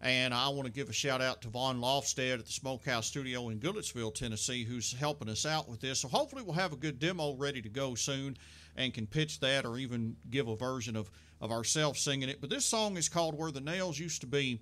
[0.00, 3.48] And I want to give a shout out to Vaughn Lofstead at the Smokehouse Studio
[3.48, 5.98] in Goodlettsville, Tennessee, who's helping us out with this.
[6.00, 8.36] So hopefully we'll have a good demo ready to go soon
[8.76, 12.40] and can pitch that or even give a version of, of ourselves singing it.
[12.40, 14.60] But this song is called Where the Nails Used to Be.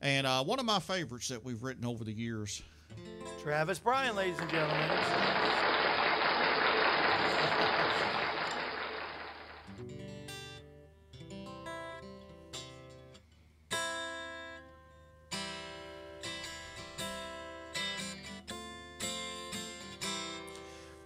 [0.00, 2.62] And uh, one of my favorites that we've written over the years.
[3.42, 5.87] Travis Bryan, ladies and gentlemen.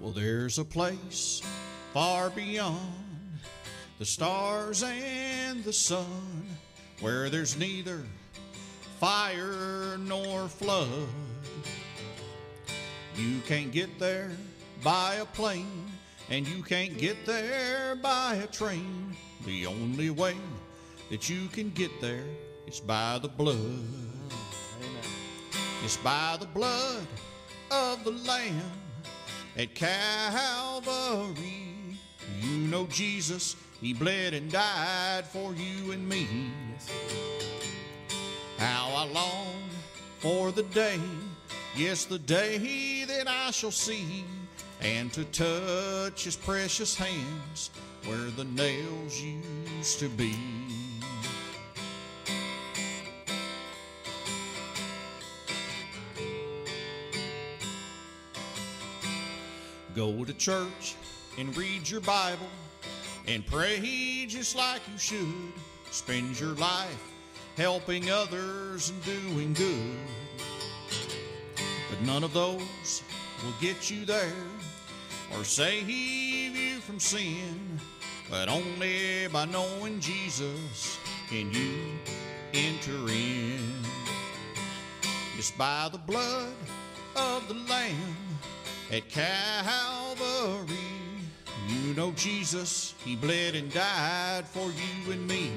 [0.02, 1.40] Well, there's a place
[1.94, 3.38] far beyond
[4.00, 6.44] the stars and the sun
[7.00, 8.02] where there's neither
[8.98, 11.06] fire nor flood.
[13.16, 14.32] You can't get there
[14.82, 15.86] by a plane,
[16.30, 19.14] and you can't get there by a train.
[19.46, 20.34] The only way
[21.10, 22.26] that you can get there
[22.66, 23.54] is by the blood.
[23.56, 25.12] Amen.
[25.84, 27.06] It's by the blood
[27.70, 28.81] of the Lamb
[29.56, 31.18] at Calvary.
[32.40, 36.26] You know Jesus, He bled and died for you and me.
[38.58, 39.56] How I long
[40.20, 41.00] for the day,
[41.76, 44.24] yes, the day that I shall see,
[44.80, 47.70] and to touch His precious hands
[48.06, 50.34] where the nails used to be.
[59.94, 60.94] Go to church
[61.38, 62.48] and read your Bible
[63.28, 65.52] and pray just like you should.
[65.90, 67.12] Spend your life
[67.58, 69.98] helping others and doing good.
[71.90, 73.02] But none of those
[73.44, 74.32] will get you there
[75.36, 77.78] or save you from sin.
[78.30, 81.74] But only by knowing Jesus can you
[82.54, 83.60] enter in.
[85.36, 86.54] It's by the blood
[87.14, 88.21] of the Lamb
[88.92, 90.76] at Calvary.
[91.66, 95.50] You know Jesus, He bled and died for you and me.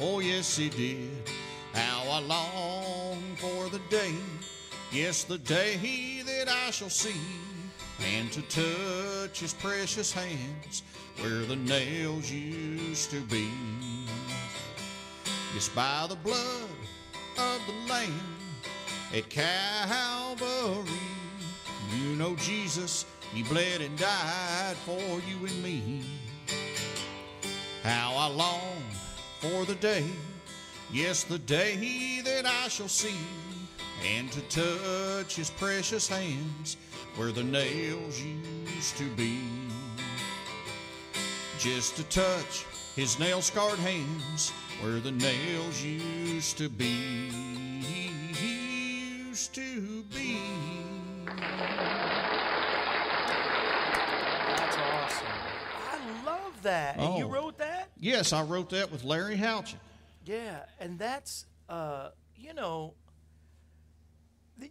[0.00, 1.30] Oh, yes, He did.
[1.72, 4.14] How I long for the day,
[4.90, 7.20] yes, the day that I shall see,
[8.16, 10.82] and to touch His precious hands
[11.20, 13.48] where the nails used to be.
[15.54, 16.68] It's by the blood
[17.38, 18.38] of the Lamb
[19.14, 21.21] at Calvary.
[21.98, 26.04] You know Jesus, He bled and died for you and me.
[27.82, 28.82] How I long
[29.40, 30.04] for the day,
[30.92, 33.16] yes, the day that I shall see,
[34.16, 36.76] and to touch His precious hands
[37.16, 39.40] where the nails used to be.
[41.58, 42.64] Just to touch
[42.96, 44.50] His nail scarred hands
[44.80, 47.30] where the nails used to be.
[48.40, 50.91] Used to be.
[54.46, 55.26] That's awesome.
[55.90, 56.96] I love that.
[56.98, 57.28] And you Oh.
[57.28, 57.90] wrote that?
[57.98, 59.78] Yes, I wrote that with Larry Houchin.
[60.24, 62.94] Yeah, and that's uh, you know,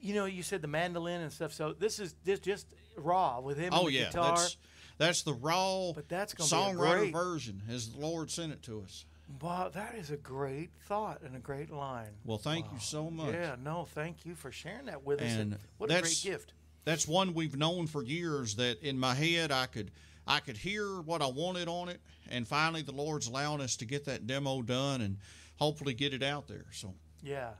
[0.02, 1.52] you know, you said the mandolin and stuff.
[1.54, 4.36] So this is this just raw with him Oh and the yeah, guitar.
[4.36, 4.58] that's
[4.98, 8.52] that's the raw But that's gonna be a songwriter great- version as the Lord sent
[8.54, 9.06] it to us.
[9.40, 12.10] Wow, that is a great thought and a great line.
[12.26, 13.34] Well, thank you so much.
[13.34, 15.32] Yeah, no, thank you for sharing that with us.
[15.32, 16.54] And And what a great gift.
[16.84, 18.56] That's one we've known for years.
[18.56, 19.92] That in my head I could
[20.28, 23.86] I could hear what I wanted on it, and finally the Lord's allowing us to
[23.86, 25.18] get that demo done and
[25.58, 26.66] hopefully get it out there.
[26.72, 27.52] So Yeah,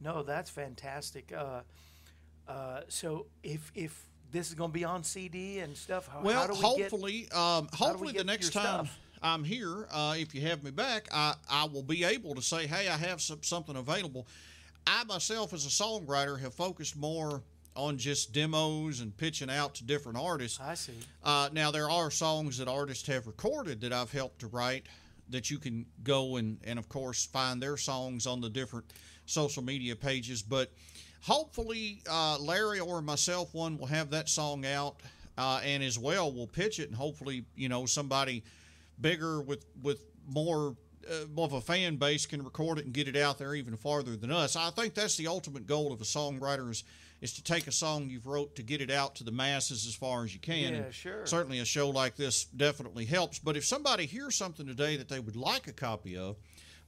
[0.00, 1.32] no, that's fantastic.
[1.36, 1.60] Uh,
[2.48, 6.40] uh, so if if this is going to be on CD and stuff, how, well,
[6.40, 8.98] how do we hopefully, um, do we hopefully the next time stuff?
[9.22, 12.66] I'm here, uh, if you have me back, I, I will be able to say,
[12.66, 14.26] hey, I have some, something available.
[14.86, 17.42] I myself, as a songwriter, have focused more
[17.76, 20.58] on just demos and pitching out to different artists.
[20.60, 20.94] I see.
[21.22, 24.86] Uh, now there are songs that artists have recorded that I've helped to write
[25.28, 28.92] that you can go and, and of course find their songs on the different
[29.26, 30.42] social media pages.
[30.42, 30.72] But
[31.22, 34.96] hopefully uh, Larry or myself one will have that song out
[35.38, 38.42] uh, and as well we'll pitch it and hopefully you know somebody
[39.00, 40.76] bigger with with more
[41.10, 43.76] uh, more of a fan base can record it and get it out there even
[43.76, 44.56] farther than us.
[44.56, 46.84] I think that's the ultimate goal of a songwriter is
[47.20, 49.94] is to take a song you've wrote to get it out to the masses as
[49.94, 50.72] far as you can.
[50.72, 51.26] Yeah, And sure.
[51.26, 53.38] Certainly, a show like this definitely helps.
[53.38, 56.36] But if somebody hears something today that they would like a copy of,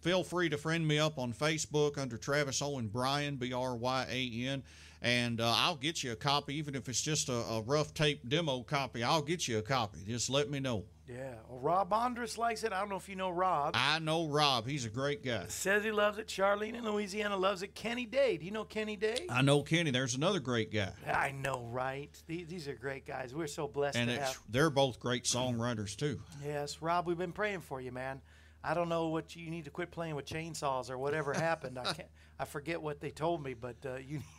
[0.01, 4.07] feel free to friend me up on Facebook under Travis Owen Bryan, B R Y
[4.11, 4.63] A N,
[5.03, 8.27] and uh, I'll get you a copy, even if it's just a, a rough tape
[8.29, 9.03] demo copy.
[9.03, 9.99] I'll get you a copy.
[10.07, 10.85] Just let me know.
[11.09, 11.35] Yeah.
[11.49, 12.73] Well, Rob Andrus likes it.
[12.73, 13.75] I don't know if you know Rob.
[13.77, 14.67] I know Rob.
[14.67, 15.45] He's a great guy.
[15.49, 16.29] Says he loves it.
[16.29, 17.75] Charlene in Louisiana loves it.
[17.75, 18.37] Kenny Day.
[18.37, 19.27] Do you know Kenny Day?
[19.29, 19.91] I know Kenny.
[19.91, 20.93] There's another great guy.
[21.07, 22.11] I know, right?
[22.29, 23.35] These, these are great guys.
[23.35, 24.39] We're so blessed And to it's, have.
[24.49, 26.21] they're both great songwriters, too.
[26.45, 28.21] Yes, Rob, we've been praying for you, man.
[28.65, 31.79] I don't know what you, you need to quit playing with chainsaws or whatever happened.
[31.79, 32.09] I can't.
[32.39, 34.21] I forget what they told me, but uh, you.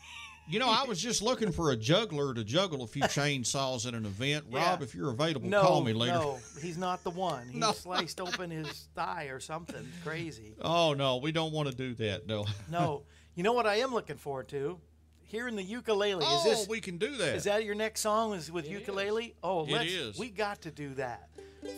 [0.50, 3.94] You know, I was just looking for a juggler to juggle a few chainsaws at
[3.94, 4.46] an event.
[4.50, 4.72] Yeah.
[4.72, 6.14] Rob, if you're available, No, call me later.
[6.16, 7.48] no, he's not the one.
[7.52, 7.72] He No.
[7.72, 10.54] sliced open his thigh or something crazy.
[10.62, 12.28] Oh no, we don't want to do that.
[12.28, 12.46] No.
[12.70, 13.04] No,
[13.36, 14.80] you know what I am looking forward to?
[15.24, 16.24] Hearing the ukulele.
[16.28, 17.36] oh, is this we can do that.
[17.36, 18.34] is that your next song?
[18.34, 19.36] Is with ukulele?
[19.42, 19.92] Oh, It let's.
[19.92, 20.20] is.
[20.20, 21.30] We got to do that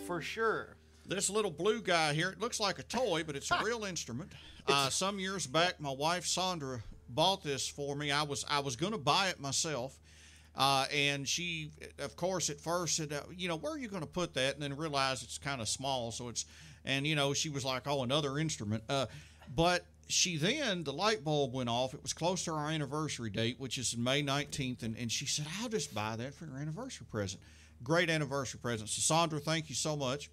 [0.06, 0.76] for sure.
[1.06, 2.30] this little blue guy here?
[2.30, 4.32] It looks like a toy, but it's a real instrument.
[4.66, 8.10] Uh, some years back, my wife Sandra bought this for me.
[8.10, 9.98] I was I was going to buy it myself.
[10.54, 14.08] Uh, and she, of course, at first said, "You know, where are you going to
[14.08, 16.46] put that?" And then realized it's kind of small, so it's,
[16.84, 19.06] and you know, she was like, "Oh, another instrument." Uh,
[19.54, 21.92] but she then the light bulb went off.
[21.92, 25.46] It was close to our anniversary date, which is May nineteenth, and, and she said,
[25.60, 27.42] "I'll just buy that for your anniversary present."
[27.84, 28.88] Great anniversary present.
[28.88, 30.30] So Sandra, thank you so much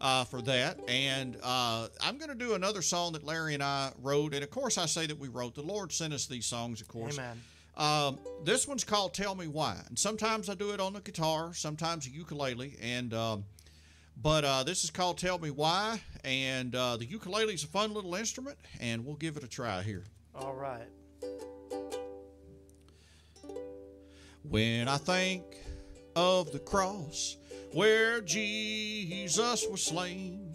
[0.00, 0.78] uh, for that.
[0.88, 4.34] And uh, I'm going to do another song that Larry and I wrote.
[4.34, 5.54] And of course, I say that we wrote.
[5.54, 7.18] The Lord sent us these songs, of course.
[7.18, 7.40] Amen.
[7.76, 11.54] Um, this one's called "Tell Me Why," and sometimes I do it on the guitar,
[11.54, 13.44] sometimes a ukulele, and um,
[14.20, 17.94] but uh, this is called "Tell Me Why," and uh, the ukulele is a fun
[17.94, 20.02] little instrument, and we'll give it a try here.
[20.34, 20.88] All right.
[24.42, 25.44] When I think
[26.16, 27.36] of the cross
[27.72, 30.54] where Jesus was slain,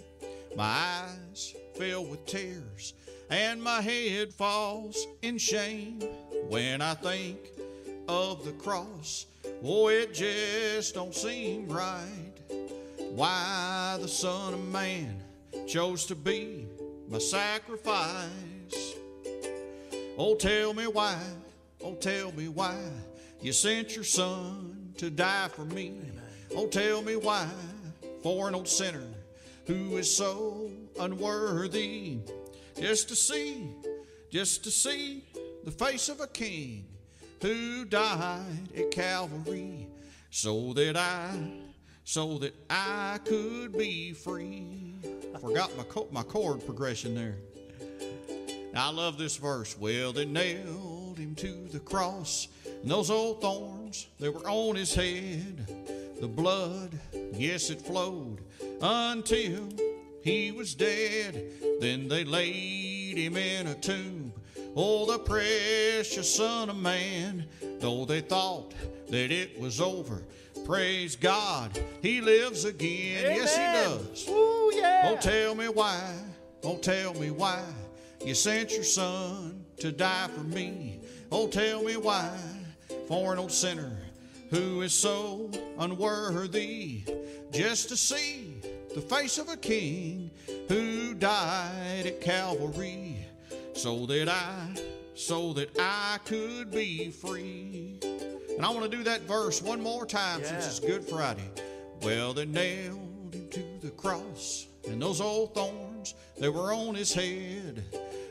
[0.56, 2.93] my eyes fill with tears
[3.30, 6.02] and my head falls in shame.
[6.49, 7.39] When I think
[8.08, 9.26] of the cross,
[9.63, 12.34] oh, it just don't seem right.
[13.10, 15.23] Why the Son of Man
[15.67, 16.67] chose to be
[17.08, 18.95] my sacrifice.
[20.17, 21.17] Oh, tell me why,
[21.82, 22.78] oh, tell me why
[23.41, 25.99] you sent your son to die for me.
[26.56, 27.48] Oh, tell me why,
[28.22, 29.08] for an old sinner
[29.66, 32.20] who is so unworthy,
[32.80, 33.70] just to see,
[34.30, 35.24] just to see
[35.63, 36.86] the face of a king
[37.42, 39.88] who died at Calvary,
[40.30, 41.32] so that I,
[42.04, 44.94] so that I could be free.
[45.42, 47.36] Forgot my co- my chord progression there.
[48.76, 49.78] I love this verse.
[49.78, 54.94] Well, they nailed him to the cross, and those old thorns, they were on his
[54.94, 55.68] head.
[56.24, 56.98] The blood,
[57.34, 58.38] yes, it flowed
[58.82, 59.68] until
[60.22, 61.52] he was dead.
[61.82, 64.32] Then they laid him in a tomb.
[64.74, 67.46] Oh, the precious Son of Man,
[67.82, 68.74] though they thought
[69.10, 70.24] that it was over.
[70.64, 73.36] Praise God, he lives again.
[73.36, 74.30] Yes, he does.
[74.30, 75.10] Ooh, yeah.
[75.12, 76.16] Oh, tell me why.
[76.64, 77.62] Oh, tell me why
[78.26, 81.02] you sent your son to die for me.
[81.34, 82.34] Oh, tell me why
[83.10, 84.03] for an old sinner
[84.54, 85.49] who is so
[85.80, 87.04] unworthy
[87.51, 88.62] just to see
[88.93, 90.30] the face of a king
[90.70, 93.18] who died at Calvary
[93.74, 94.76] so that I
[95.16, 97.99] so that I could be free.
[98.04, 101.49] And I want to do that verse one more time since it's Good Friday.
[102.04, 107.12] Well, they nailed him to the cross, and those old thorns, they were on his
[107.12, 107.84] head.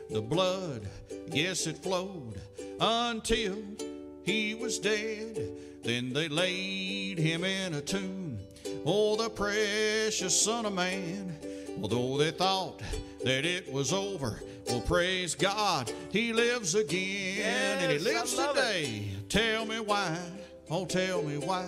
[0.09, 0.87] The blood,
[1.27, 2.39] yes, it flowed
[2.79, 3.57] until
[4.23, 5.72] he was dead.
[5.83, 8.39] Then they laid him in a tomb.
[8.85, 11.37] Oh, the precious Son of Man.
[11.81, 12.81] Although they thought
[13.23, 17.79] that it was over, well, praise God, He lives again.
[17.79, 18.59] and He lives love it.
[18.61, 19.07] today.
[19.27, 20.17] Tell me why,
[20.69, 21.67] oh, tell me why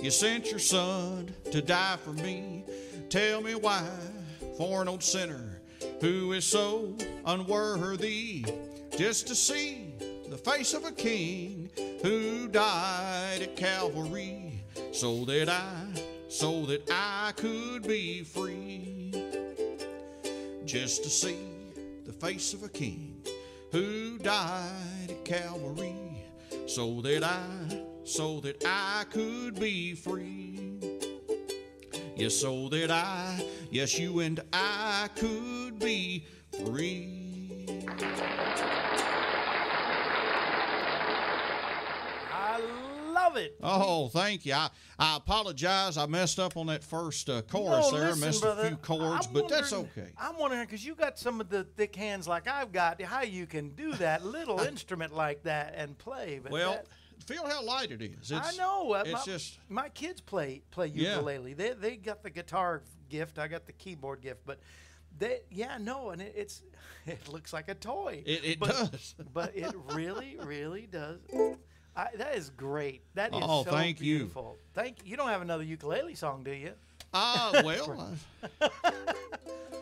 [0.00, 2.64] you sent your Son to die for me.
[3.08, 3.88] Tell me why,
[4.56, 5.60] for an old sinner
[6.00, 6.94] who is so
[7.24, 8.44] unworthy,
[8.96, 9.92] just to see
[10.28, 11.70] the face of a king
[12.02, 19.12] who died at Calvary, so that I, so that I could be free.
[20.64, 21.38] Just to see
[22.04, 23.22] the face of a king
[23.72, 25.94] who died at Calvary
[26.66, 30.78] so that I so that I could be free.
[32.16, 36.26] Yes so that I yes you and I could be
[36.64, 37.28] free
[42.32, 42.60] I
[43.28, 43.56] love it.
[43.62, 44.68] oh thank you I,
[44.98, 48.62] I apologize I messed up on that first uh, chorus No, there listen, missed brother,
[48.62, 51.64] a few chords I'm but that's okay I'm wondering because you got some of the
[51.64, 55.96] thick hands like I've got, how you can do that little instrument like that and
[55.98, 56.40] play.
[56.42, 56.86] But well that-
[57.26, 58.92] feel how light it is I know.
[58.92, 61.14] uh, it's my, just my kids play play Yeah.
[61.16, 61.52] ukulele.
[61.52, 63.38] They they got the guitar gift.
[63.38, 64.40] I got the keyboard gift.
[64.46, 64.60] But
[65.18, 66.62] they yeah no, and it, it's
[67.06, 68.22] it looks like a toy.
[68.24, 69.14] It- it but, does.
[69.34, 71.18] but it really really does.
[71.98, 73.02] I, that is great.
[73.14, 74.18] That is Oh, so thank you.
[74.18, 74.56] beautiful.
[74.72, 75.10] Thank you.
[75.10, 76.72] You don't have another ukulele song, do you?
[77.12, 78.14] Ah, well,
[78.62, 78.68] uh,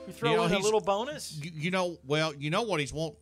[0.06, 1.38] You throw know, in a little bonus.
[1.42, 3.16] you, you know, well, you know what he's want.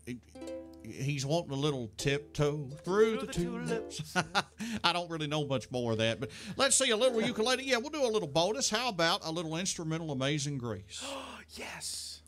[0.85, 4.15] He's wanting a little tiptoe through, the, tulips.
[4.85, 7.65] I don't really know much more of that, but let's see a little ukulele.
[7.65, 8.69] Yeah, we'll do a little bonus.
[8.71, 11.03] How about a little instrumental "Amazing Grace"?
[11.05, 12.21] Oh, yes.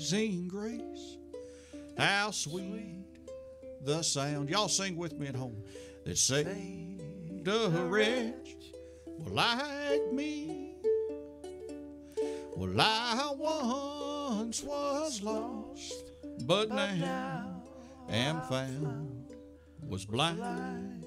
[0.00, 1.18] Amazing Grace,
[1.98, 3.04] how sweet
[3.82, 4.48] the sound.
[4.48, 5.62] Y'all sing with me at home.
[6.06, 8.56] That saved a wretch
[9.26, 10.72] like me.
[12.56, 16.12] Well, I once was lost,
[16.46, 17.62] but now
[18.08, 19.34] am found.
[19.86, 21.06] Was blind,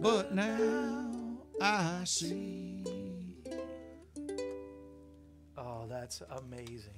[0.00, 2.82] but now I see.
[5.56, 6.90] Oh, that's amazing.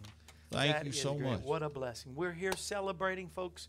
[0.55, 1.31] Thank That you so great.
[1.31, 1.41] much.
[1.43, 2.15] What a blessing.
[2.15, 3.69] We're here celebrating, folks,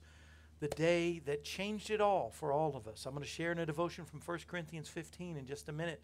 [0.59, 3.05] the day that changed it all for all of us.
[3.05, 6.01] I'm going to share in a devotion from 1 Corinthians 15 in just a minute.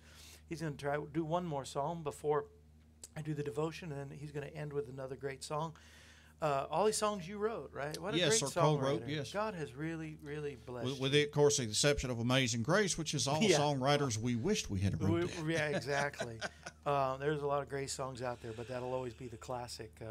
[0.50, 2.46] He's going to try do one more psalm before
[3.16, 5.74] I do the devotion, and then he's going to end with another great song.
[6.42, 7.96] Uh, all these songs you wrote, right?
[8.00, 8.80] What a Yes, great sir, songwriter.
[8.80, 9.32] co-wrote, yes.
[9.32, 12.98] God has really, really blessed With, with the, of course, the exception of Amazing Grace,
[12.98, 13.60] which is all Yeah.
[13.60, 15.30] songwriters we wished we had wrote.
[15.44, 16.40] We- yeah, exactly.
[16.86, 19.92] uh, there's a lot of great songs out there, but that'll always be the classic.
[20.02, 20.06] Uh,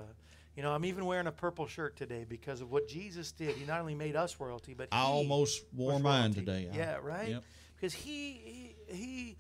[0.61, 3.57] you know, I'm even wearing a purple shirt today because of what Jesus did.
[3.57, 6.69] He not only made us royalty, but I almost wore mine today.
[6.71, 7.31] Yeah, right.
[7.31, 7.45] Yep.
[7.75, 9.37] Because he, he he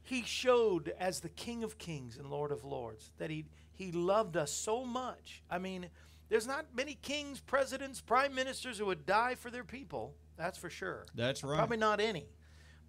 [0.00, 3.44] he showed as the King of Kings and Lord of Lords that he
[3.74, 5.42] he loved us so much.
[5.50, 5.90] I mean,
[6.30, 10.14] there's not many kings, presidents, prime ministers who would die for their people.
[10.38, 11.04] That's for sure.
[11.14, 11.58] That's right.
[11.58, 12.28] Probably not any,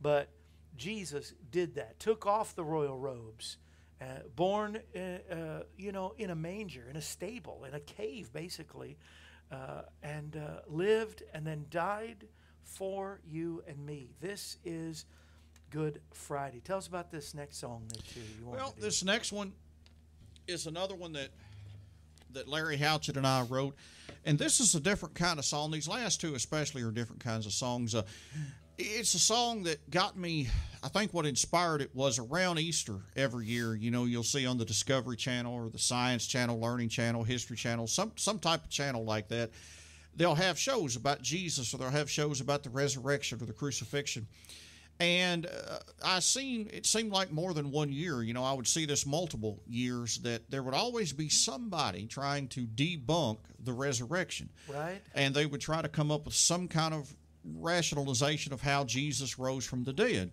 [0.01, 0.29] but
[0.77, 1.99] Jesus did that.
[1.99, 3.57] Took off the royal robes,
[4.03, 8.31] uh, born, uh, uh, you know, in a manger, in a stable, in a cave,
[8.33, 8.97] basically,
[9.51, 12.27] uh, and uh, lived and then died
[12.63, 14.09] for you and me.
[14.19, 15.05] This is
[15.69, 16.59] Good Friday.
[16.59, 19.53] Tell us about this next song that you, you want Well, this next one
[20.47, 21.29] is another one that
[22.31, 23.75] that Larry Houchett and I wrote,
[24.25, 25.69] and this is a different kind of song.
[25.69, 27.93] These last two, especially, are different kinds of songs.
[27.93, 28.01] Uh,
[28.77, 30.49] it's a song that got me.
[30.83, 33.73] I think what inspired it was around Easter every year.
[33.73, 37.55] You know, you'll see on the Discovery Channel or the Science Channel, Learning Channel, History
[37.55, 39.51] Channel, some some type of channel like that.
[40.15, 44.27] They'll have shows about Jesus, or they'll have shows about the resurrection or the crucifixion.
[44.99, 48.21] And uh, I seen it seemed like more than one year.
[48.21, 52.49] You know, I would see this multiple years that there would always be somebody trying
[52.49, 55.01] to debunk the resurrection, right?
[55.15, 57.11] and they would try to come up with some kind of
[57.55, 60.31] rationalization of how Jesus rose from the dead.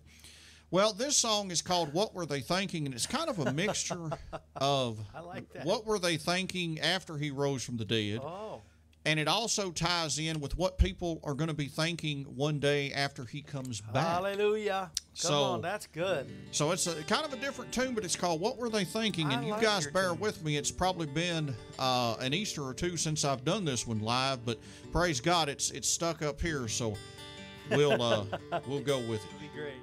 [0.71, 4.09] Well, this song is called "What Were They Thinking," and it's kind of a mixture
[4.55, 5.65] of I like that.
[5.65, 8.61] what were they thinking after he rose from the dead, Oh,
[9.05, 12.93] and it also ties in with what people are going to be thinking one day
[12.93, 14.05] after he comes back.
[14.07, 14.91] Hallelujah.
[14.93, 16.31] Come So- on, that's good.
[16.51, 19.27] So it's a kind of a different tune, but it's called "What Were They Thinking?"
[19.27, 20.19] I And you like guys bear tune.
[20.21, 20.55] with me.
[20.55, 24.57] It's probably been uh, an Easter or two since I've done this one live, but
[24.93, 26.95] praise God, it's it's stuck up here, so
[27.71, 28.23] we'll uh,
[28.67, 29.27] we'll go with it.
[29.35, 29.73] It'll be great.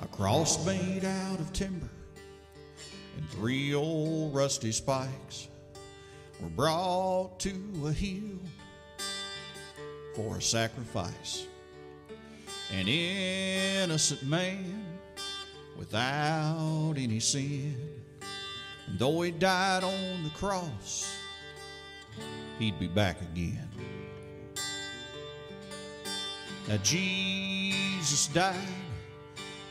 [0.00, 1.90] A cross made out of timber
[3.16, 5.48] and three old rusty spikes
[6.40, 7.52] were brought to
[7.86, 8.38] a hill
[10.14, 11.46] for a sacrifice.
[12.72, 14.86] An innocent man
[15.76, 17.76] without any sin.
[18.86, 21.14] And though he died on the cross,
[22.58, 23.68] he'd be back again.
[26.68, 28.56] Now Jesus died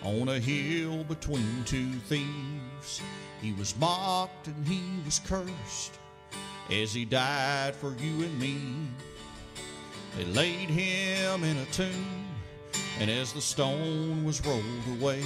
[0.04, 3.02] on a hill between two thieves.
[3.42, 5.98] He was mocked and he was cursed
[6.72, 8.60] as he died for you and me.
[10.18, 12.26] They laid him in a tomb,
[13.00, 14.64] and as the stone was rolled
[15.00, 15.24] away,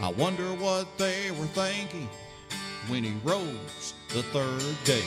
[0.00, 2.08] I wonder what they were thinking
[2.88, 5.04] when he rose the third day.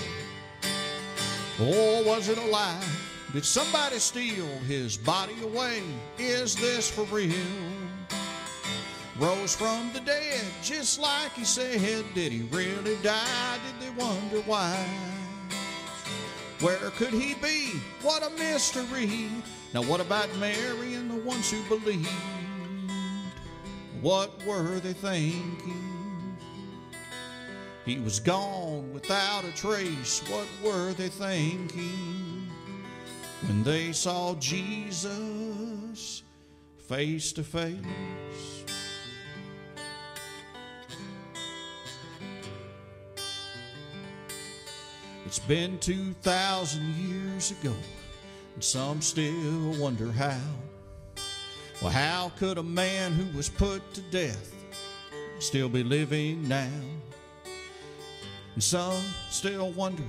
[1.59, 2.83] Or was it a lie?
[3.31, 5.81] Did somebody steal his body away?
[6.19, 7.33] Is this for real?
[9.19, 12.05] Rose from the dead, just like he said.
[12.15, 13.59] Did he really die?
[13.65, 14.75] Did they wonder why?
[16.61, 17.79] Where could he be?
[18.01, 19.29] What a mystery.
[19.73, 22.09] Now, what about Mary and the ones who believed?
[24.01, 26.37] What were they thinking?
[27.85, 30.21] He was gone without a trace.
[30.29, 32.49] What were they thinking
[33.45, 36.23] when they saw Jesus
[36.87, 38.52] face to face?
[45.33, 47.73] It's been 2,000 years ago,
[48.53, 50.37] and some still wonder how.
[51.81, 54.53] Well, how could a man who was put to death
[55.39, 56.69] still be living now?
[58.53, 60.03] And some still wonder,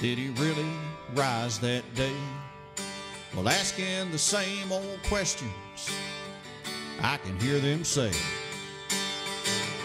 [0.00, 0.70] did he really
[1.16, 2.14] rise that day?
[3.34, 5.90] Well, asking the same old questions,
[7.00, 8.12] I can hear them say,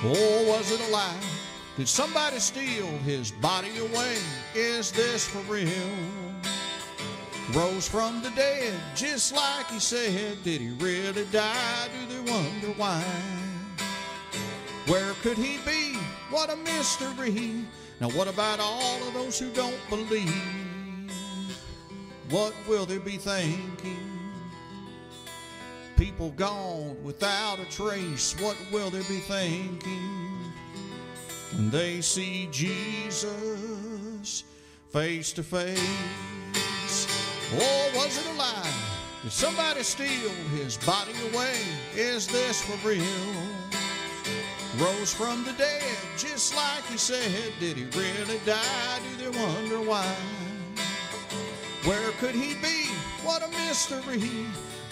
[0.04, 1.35] or was it a lie?
[1.78, 4.15] Did somebody steal his body away?
[4.53, 5.69] Is this for real?
[7.51, 10.41] Rose from the dead, just like he said.
[10.43, 11.88] Did he really die?
[11.88, 13.03] Do they wonder why?
[14.88, 15.97] Where could he be?
[16.30, 17.65] What a mystery.
[17.99, 21.11] Now, what about all of those who don't believe?
[22.30, 23.99] What will they be thinking?
[25.97, 28.34] People gone without a trace.
[28.39, 30.35] What will they be thinking?
[31.56, 33.34] When they see Jesus
[34.91, 37.08] face to face.
[37.53, 38.74] Or was it a lie?
[39.24, 41.56] Did somebody steal his body away?
[41.95, 43.03] Is this for real?
[44.78, 47.53] Rose from the dead, just like he said.
[47.60, 48.99] Did he really die?
[49.18, 50.16] Do they wonder why?
[51.86, 52.89] Where could he be?
[53.24, 54.22] What a mystery.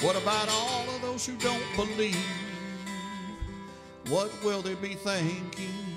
[0.02, 2.16] What about all of those who don't believe?
[4.08, 5.93] What will they be thinking?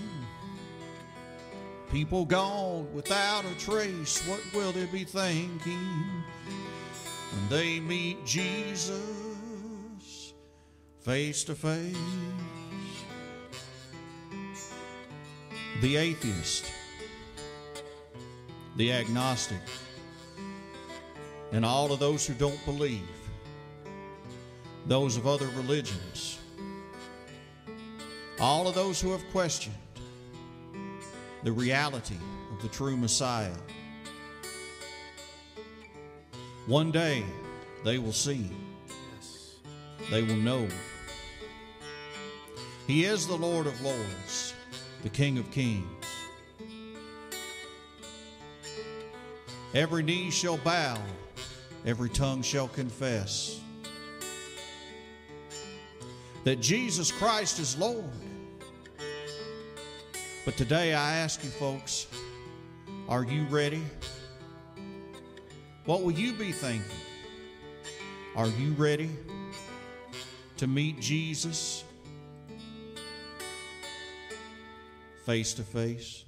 [1.93, 6.25] People gone without a trace, what will they be thinking
[7.33, 10.35] when they meet Jesus
[11.01, 11.97] face to face?
[15.81, 16.65] The atheist,
[18.77, 19.61] the agnostic,
[21.53, 23.09] and all of those who don't believe,
[24.87, 26.41] those of other religions,
[28.41, 29.77] all of those who have questioned
[31.47, 32.19] the reality
[32.53, 33.55] of the true Messiah.
[36.67, 37.23] One day
[37.85, 38.51] they will see,
[40.11, 40.67] they will know.
[42.89, 44.55] He is the Lord of Lords,
[45.05, 45.87] the King of Kings.
[49.73, 50.99] Every knee shall bow,
[51.85, 53.61] every tongue shall confess
[56.43, 58.26] that Jesus Christ is Lord.
[60.47, 62.07] But today I ask you folks,
[63.09, 63.83] are you ready?
[65.87, 66.89] What will you be thinking?
[68.37, 69.11] Are you ready
[70.59, 71.83] to meet Jesus
[75.25, 76.26] face to face?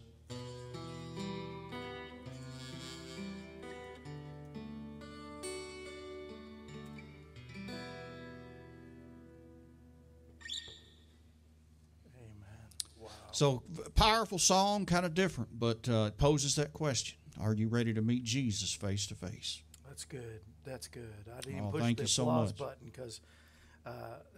[13.39, 13.63] So
[13.95, 18.03] powerful song, kind of different, but uh, it poses that question: Are you ready to
[18.03, 19.63] meet Jesus face to face?
[19.87, 20.41] That's good.
[20.65, 21.15] That's good.
[21.37, 23.21] I didn't Oh, push the so applause button because,
[23.87, 23.93] uh,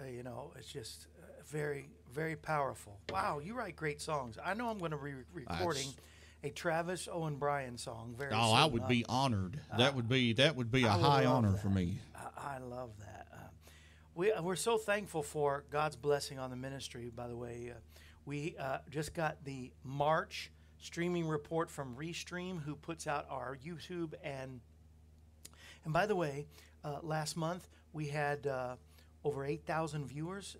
[0.07, 2.99] you know, it's just uh, very, very powerful.
[3.11, 4.37] Wow, you write great songs.
[4.45, 5.87] I know I'm going to be recording
[6.45, 8.57] a Travis Owen Bryan song very Oh, soon.
[8.59, 9.59] I would be honored.
[9.79, 11.63] That would be that would be a would high honor that.
[11.63, 12.01] for me.
[12.15, 13.29] I, I love that.
[13.33, 13.37] Uh,
[14.15, 17.11] we, we're so thankful for God's blessing on the ministry.
[17.15, 17.79] By the way, uh,
[18.31, 24.15] we uh, just got the March streaming report from Restream, who puts out our YouTube
[24.23, 24.61] and
[25.85, 26.47] and by the way,
[26.85, 28.77] uh, last month we had uh,
[29.25, 30.57] over eight thousand viewers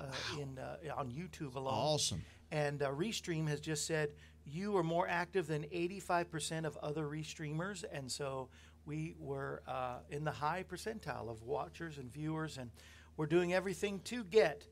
[0.00, 0.06] uh,
[0.40, 1.72] in uh, on YouTube alone.
[1.72, 2.24] Awesome.
[2.50, 4.08] And uh, Restream has just said
[4.44, 8.48] you are more active than 85% of other Restreamers, and so
[8.86, 12.70] we were uh, in the high percentile of watchers and viewers, and
[13.16, 14.66] we're doing everything to get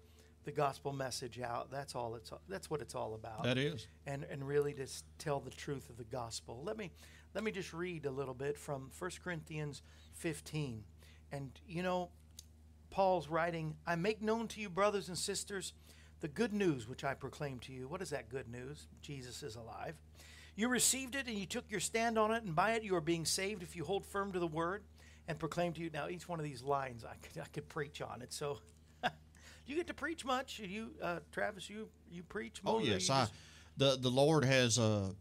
[0.44, 1.70] the gospel message out.
[1.70, 2.14] That's all.
[2.14, 3.86] It's that's what it's all about That is.
[4.06, 6.62] and and really just tell the truth of the gospel.
[6.64, 6.90] Let me
[7.34, 9.82] let me just read a little bit from 1 Corinthians
[10.14, 10.84] 15.
[11.30, 12.10] And you know,
[12.90, 15.72] Paul's writing, I make known to you, brothers and sisters,
[16.20, 17.88] the good news which I proclaim to you.
[17.88, 18.86] What is that good news?
[19.00, 19.94] Jesus is alive.
[20.54, 23.00] You received it and you took your stand on it, and by it you are
[23.00, 24.82] being saved if you hold firm to the word
[25.26, 25.88] and proclaim to you.
[25.90, 28.32] Now, each one of these lines I could, I could preach on it.
[28.34, 28.58] So,
[29.66, 30.58] you get to preach much?
[30.58, 32.60] You, uh, Travis, you you preach?
[32.66, 33.22] Oh more, or yes, I.
[33.22, 33.32] just-
[33.78, 35.12] The the Lord has uh,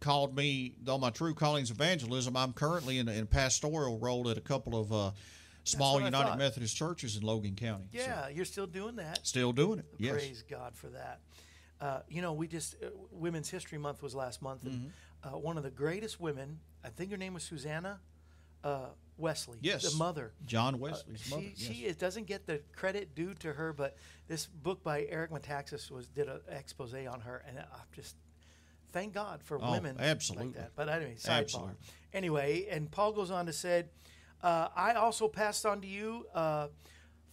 [0.00, 2.36] called me on my true callings evangelism.
[2.36, 5.10] I'm currently in a, in a pastoral role at a couple of uh,
[5.64, 6.36] small United.
[6.36, 7.88] Methodist churches in Logan County.
[7.92, 9.26] So, Yeah, you're still doing that.
[9.26, 9.86] still doing it.
[9.98, 10.12] Yes.
[10.12, 11.20] Praise God for that.
[11.80, 14.72] Uh, you know, we just uh, Women's History Month was last month, and
[15.24, 15.34] Mm-hmm.
[15.34, 18.00] uh, one of the greatest women, I think her name was Susanna
[18.66, 18.86] uh,
[19.18, 19.90] Wesley, Yes.
[19.90, 20.32] the mother.
[20.44, 21.42] John Uh, Wesley's she mother.
[21.54, 21.58] yes.
[21.58, 23.96] she is, doesn't get the credit due to her, but
[24.28, 27.64] this book by Eric Metaxas was did an expose on her, and I
[27.94, 28.16] just
[28.92, 30.48] thank God for Oh, women absolutely.
[30.48, 30.72] like that.
[30.76, 31.76] But anyway, sidebar.
[32.12, 33.88] Anyway, and Paul goes on to said,
[34.42, 36.26] uh, I also passed on to you.
[36.34, 36.68] Uh,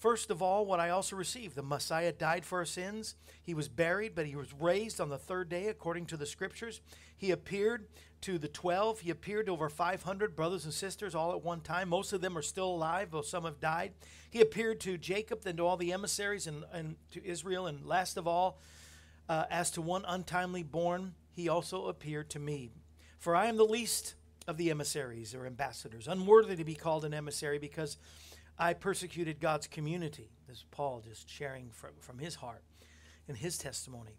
[0.03, 3.15] First of all, what I also received the Messiah died for our sins.
[3.41, 6.81] He was buried, but he was raised on the third day according to the scriptures.
[7.15, 7.87] He appeared
[8.19, 8.99] to the 12.
[8.99, 11.87] He appeared to over 500 brothers and sisters all at one time.
[11.87, 13.93] Most of them are still alive, though some have died.
[14.29, 17.67] He appeared to Jacob, then to all the emissaries, and, and to Israel.
[17.67, 18.59] And last of all,
[19.29, 22.71] uh, as to one untimely born, he also appeared to me.
[23.19, 24.15] For I am the least
[24.49, 27.95] of the emissaries or ambassadors, unworthy to be called an emissary because
[28.57, 30.29] I persecuted God's community.
[30.47, 32.63] This is Paul just sharing from, from his heart
[33.27, 34.17] and his testimony.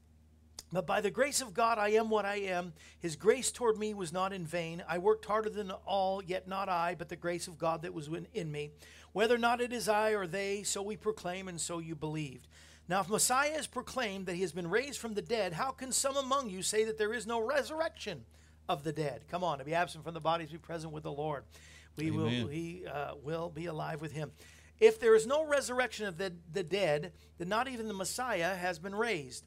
[0.73, 2.73] But by the grace of God, I am what I am.
[2.99, 4.83] His grace toward me was not in vain.
[4.89, 8.09] I worked harder than all, yet not I, but the grace of God that was
[8.33, 8.73] in, me.
[9.13, 12.49] Whether or not it is I or they, so we proclaim, and so you believed.
[12.89, 15.93] Now, if Messiah is proclaimed that he has been raised from the dead, how can
[15.93, 18.25] some among you say that there is no resurrection
[18.69, 19.23] of the dead?
[19.31, 21.45] Come on, to be absent from the bodies, be present with the Lord.
[21.97, 22.49] We will, Amen.
[22.49, 24.33] we uh, will be alive with him.
[24.81, 28.79] If there is no resurrection of the, the dead, then not even the Messiah has
[28.79, 29.45] been raised.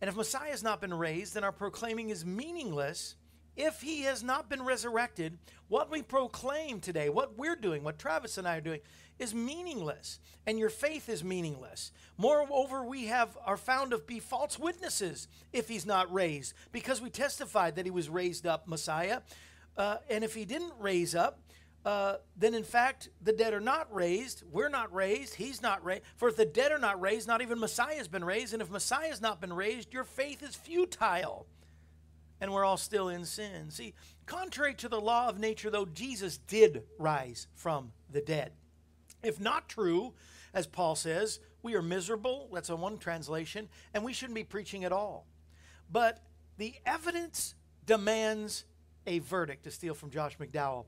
[0.00, 3.14] And if Messiah has not been raised, then our proclaiming is meaningless.
[3.56, 8.36] If he has not been resurrected, what we proclaim today, what we're doing, what Travis
[8.36, 8.80] and I are doing,
[9.18, 10.18] is meaningless.
[10.46, 11.92] And your faith is meaningless.
[12.18, 17.08] Moreover, we have are found to be false witnesses if he's not raised, because we
[17.08, 19.20] testified that he was raised up, Messiah.
[19.76, 21.40] Uh, and if he didn't raise up,
[21.86, 24.42] uh, then in fact the dead are not raised.
[24.50, 25.36] We're not raised.
[25.36, 26.02] He's not raised.
[26.16, 28.52] For if the dead are not raised, not even Messiah has been raised.
[28.52, 31.46] And if Messiah has not been raised, your faith is futile.
[32.40, 33.70] And we're all still in sin.
[33.70, 33.94] See,
[34.26, 38.50] contrary to the law of nature, though, Jesus did rise from the dead.
[39.22, 40.12] If not true,
[40.52, 42.48] as Paul says, we are miserable.
[42.52, 45.26] That's a one translation, and we shouldn't be preaching at all.
[45.90, 46.22] But
[46.58, 47.54] the evidence
[47.86, 48.64] demands
[49.06, 50.86] a verdict, to steal from Josh McDowell.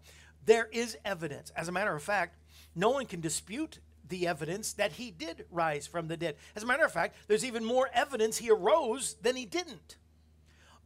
[0.49, 1.53] There is evidence.
[1.55, 2.39] As a matter of fact,
[2.75, 6.37] no one can dispute the evidence that he did rise from the dead.
[6.57, 9.99] As a matter of fact, there's even more evidence he arose than he didn't.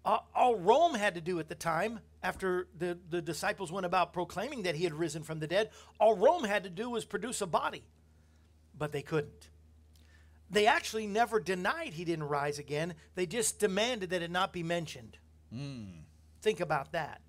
[0.05, 4.13] Uh, all Rome had to do at the time, after the, the disciples went about
[4.13, 7.41] proclaiming that he had risen from the dead, all Rome had to do was produce
[7.41, 7.85] a body.
[8.77, 9.49] But they couldn't.
[10.51, 14.65] They actually never denied he didn't rise again, they just demanded that it not be
[14.65, 15.19] mentioned.
[16.41, 17.21] Think about that.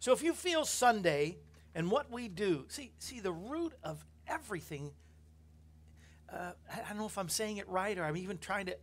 [0.00, 1.36] So if you feel Sunday
[1.74, 4.92] and what we do, see, see the root of everything.
[6.32, 8.76] Uh, I I don't know if I'm saying it right or I'm even trying to.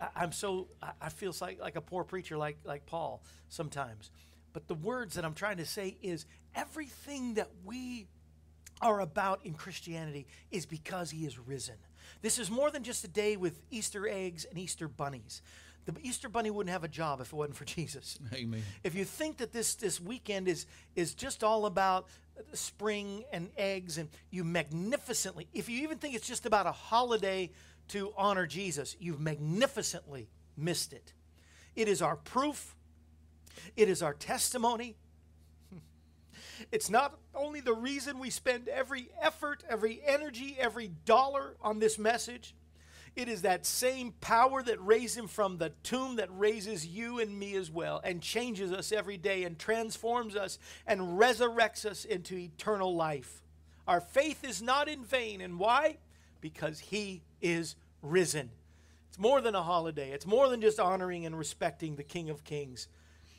[0.00, 4.10] I, I'm so I, I feel like like a poor preacher like like Paul sometimes.
[4.52, 8.08] But the words that I'm trying to say is everything that we
[8.80, 11.76] are about in Christianity is because he is risen.
[12.22, 15.42] This is more than just a day with Easter eggs and Easter bunnies.
[15.86, 18.18] The Easter Bunny wouldn't have a job if it wasn't for Jesus.
[18.32, 18.62] Amen.
[18.84, 22.08] If you think that this this weekend is is just all about
[22.52, 27.50] spring and eggs and you magnificently if you even think it's just about a holiday
[27.90, 31.12] to honor Jesus, you've magnificently missed it.
[31.74, 32.76] It is our proof.
[33.76, 34.96] It is our testimony.
[36.70, 41.98] It's not only the reason we spend every effort, every energy, every dollar on this
[41.98, 42.54] message.
[43.16, 47.38] It is that same power that raised him from the tomb that raises you and
[47.38, 52.36] me as well and changes us every day and transforms us and resurrects us into
[52.36, 53.42] eternal life.
[53.86, 55.40] Our faith is not in vain.
[55.40, 55.98] And why?
[56.40, 58.50] Because he is risen.
[59.08, 62.44] It's more than a holiday, it's more than just honoring and respecting the King of
[62.44, 62.86] Kings.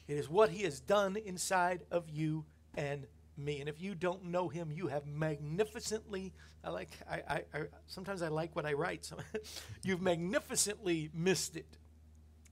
[0.08, 2.44] It is what he has done inside of you
[2.76, 3.08] and
[3.38, 3.60] me.
[3.60, 8.22] And if you don't know him, you have magnificently, I like, I, I, I sometimes
[8.22, 9.06] I like what I write.
[9.06, 9.18] So
[9.84, 11.78] you've magnificently missed it.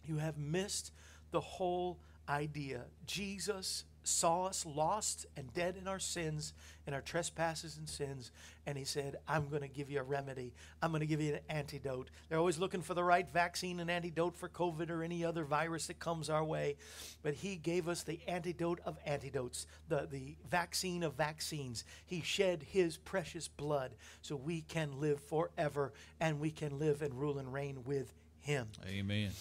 [0.05, 0.91] You have missed
[1.31, 2.85] the whole idea.
[3.05, 6.53] Jesus saw us lost and dead in our sins
[6.85, 8.31] and our trespasses and sins
[8.65, 10.53] and he said i'm going to give you a remedy.
[10.81, 12.09] I'm going to give you an antidote.
[12.27, 15.87] They're always looking for the right vaccine and antidote for covid or any other virus
[15.87, 16.75] that comes our way
[17.21, 21.83] but he gave us the antidote of antidotes the, the vaccine of vaccines.
[22.05, 23.91] He shed his precious blood
[24.21, 28.67] so we can live forever and we can live and rule and reign with him.
[28.87, 29.31] Amen.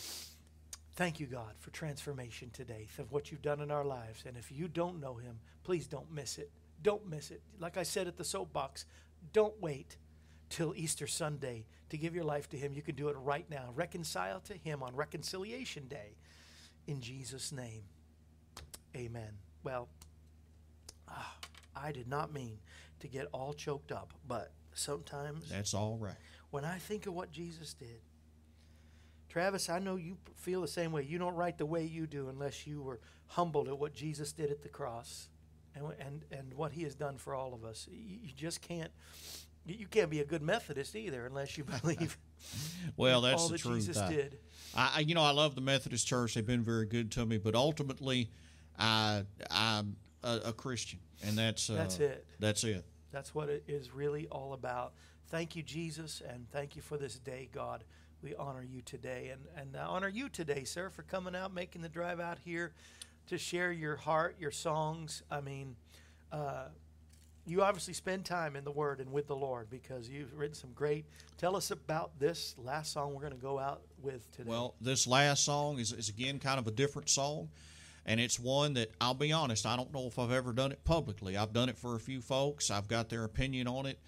[0.98, 4.24] Thank you, God, for transformation today, of what you've done in our lives.
[4.26, 6.50] And if you don't know Him, please don't miss it.
[6.82, 7.40] Don't miss it.
[7.60, 8.84] Like I said at the soapbox,
[9.32, 9.96] don't wait
[10.50, 12.72] till Easter Sunday to give your life to Him.
[12.72, 13.70] You can do it right now.
[13.76, 16.16] Reconcile to Him on Reconciliation Day.
[16.88, 17.84] In Jesus' name,
[18.96, 19.34] amen.
[19.62, 19.86] Well,
[21.08, 21.36] ah,
[21.76, 22.58] I did not mean
[22.98, 26.16] to get all choked up, but sometimes That's all right.
[26.50, 28.00] when I think of what Jesus did,
[29.28, 31.02] Travis, I know you feel the same way.
[31.02, 34.50] You don't write the way you do unless you were humbled at what Jesus did
[34.50, 35.28] at the cross
[35.74, 37.86] and, and, and what he has done for all of us.
[37.90, 38.90] You, just can't,
[39.66, 42.16] you can't be a good Methodist either unless you believe
[42.96, 43.86] Well, that's all the that truth.
[43.86, 44.38] Jesus I- did.
[44.74, 46.34] I, you know, I love the Methodist Church.
[46.34, 48.30] They've been very good to me, but ultimately,
[48.78, 52.26] I, I'm a, a Christian, and that's uh, That's it.
[52.38, 52.84] That's it.
[53.10, 54.92] That's what it is really all about.
[55.28, 57.84] Thank you, Jesus, and thank you for this day, God.
[58.22, 61.82] We honor you today, and and I honor you today, sir, for coming out, making
[61.82, 62.72] the drive out here
[63.28, 65.22] to share your heart, your songs.
[65.30, 65.76] I mean,
[66.32, 66.64] uh,
[67.46, 70.72] you obviously spend time in the Word and with the Lord because you've written some
[70.74, 71.06] great.
[71.38, 74.50] Tell us about this last song we're going to go out with today.
[74.50, 77.48] Well, this last song is, is again kind of a different song,
[78.04, 80.84] and it's one that I'll be honest, I don't know if I've ever done it
[80.84, 81.36] publicly.
[81.36, 82.70] I've done it for a few folks.
[82.70, 83.98] I've got their opinion on it,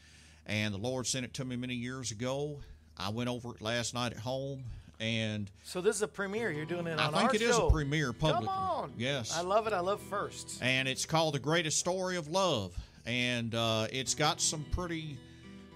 [0.47, 2.59] and the Lord sent it to me many years ago.
[3.01, 4.63] I went over it last night at home,
[4.99, 6.51] and so this is a premiere.
[6.51, 7.15] You're doing it on the card.
[7.15, 7.69] I think it is show.
[7.69, 8.47] a premiere publicly.
[8.47, 9.73] Come on, Yes, I love it.
[9.73, 10.59] I love firsts.
[10.61, 12.77] and it's called The Greatest Story of Love.
[13.07, 15.17] And uh, it's got some pretty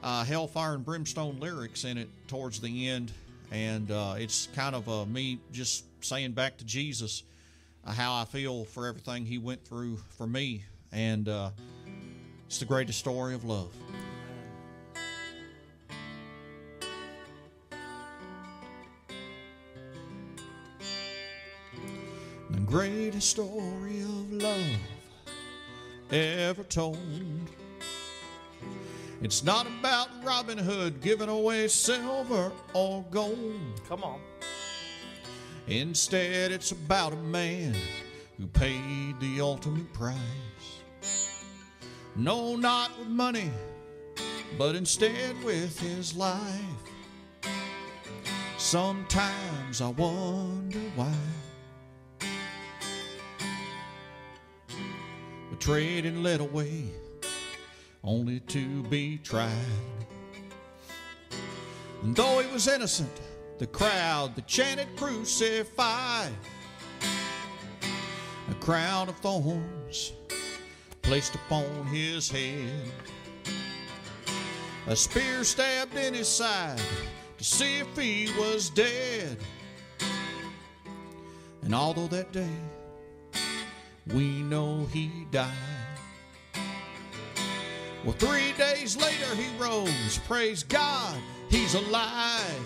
[0.03, 3.13] uh, hellfire and brimstone lyrics in it towards the end.
[3.51, 7.23] And uh, it's kind of uh, me just saying back to Jesus
[7.85, 10.65] uh, how I feel for everything he went through for me.
[10.93, 11.51] And uh,
[12.47, 13.73] it's the greatest story of love.
[22.65, 24.79] Greatest story of love
[26.11, 26.99] ever told.
[29.23, 33.81] It's not about Robin Hood giving away silver or gold.
[33.89, 34.21] Come on.
[35.67, 37.75] Instead, it's about a man
[38.39, 40.19] who paid the ultimate price.
[42.17, 43.51] No, not with money,
[44.59, 46.41] but instead with his life.
[48.59, 51.15] Sometimes I wonder why.
[55.65, 56.91] Betrayed and led away,
[58.03, 59.51] only to be tried.
[62.03, 63.23] And though he was innocent,
[63.57, 66.27] the crowd that chanted crucify.
[68.51, 70.13] A crown of thorns
[71.01, 72.93] placed upon his head.
[74.87, 76.79] A spear stabbed in his side
[77.39, 79.39] to see if he was dead.
[81.63, 82.55] And although that day
[84.13, 85.51] we know he died.
[88.05, 90.19] Well, three days later he rose.
[90.27, 91.17] Praise God,
[91.49, 92.61] he's alive.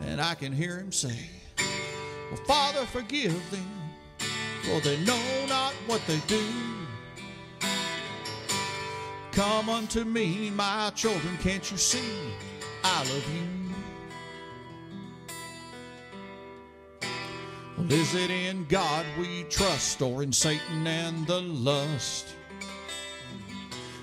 [0.00, 1.28] And I can hear him say,
[2.30, 3.66] Well, Father, forgive them,
[4.62, 6.44] for they know not what they do.
[9.32, 12.12] Come unto me, my children, can't you see?
[12.84, 13.55] I love you.
[17.92, 22.34] Is it in God we trust or in Satan and the lust?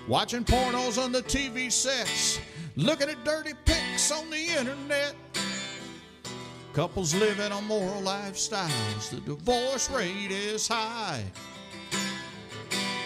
[0.08, 2.40] Watching pornos on the TV sets,
[2.76, 5.16] looking at dirty pics on the internet.
[6.74, 11.24] Couples living on moral lifestyles, the divorce rate is high.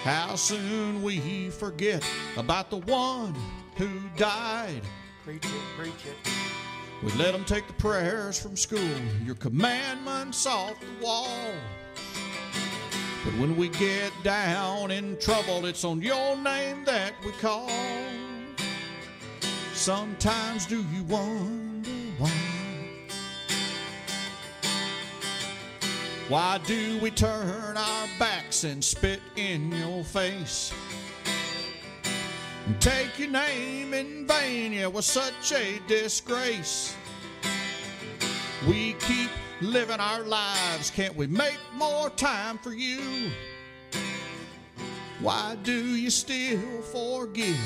[0.04, 2.08] How soon we forget
[2.38, 3.36] about the one
[3.76, 4.82] who died.
[5.24, 6.57] Preach it, preach it.
[7.04, 8.80] We let them take the prayers from school,
[9.24, 11.30] your commandments off the wall.
[13.24, 17.70] But when we get down in trouble, it's on your name that we call.
[19.74, 22.32] Sometimes do you wonder why?
[26.30, 30.74] Why do we turn our backs and spit in your face?
[32.68, 36.94] And take your name in vain, yeah, was such a disgrace.
[38.68, 39.30] We keep
[39.62, 43.32] living our lives, can't we make more time for you?
[45.22, 47.58] Why do you still forgive?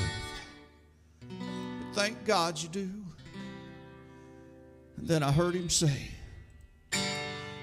[1.18, 2.88] But thank God you do.
[4.98, 6.10] And then I heard him say,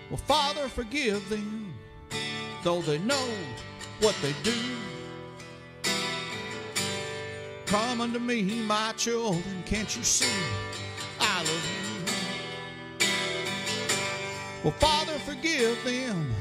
[0.09, 1.73] Well, Father, forgive them,
[2.65, 3.29] though they know
[4.01, 4.51] what they do.
[7.69, 10.25] Come unto me, my children, can't you see?
[11.19, 11.69] I love
[12.99, 13.07] you.
[14.63, 16.33] Well, Father, forgive them,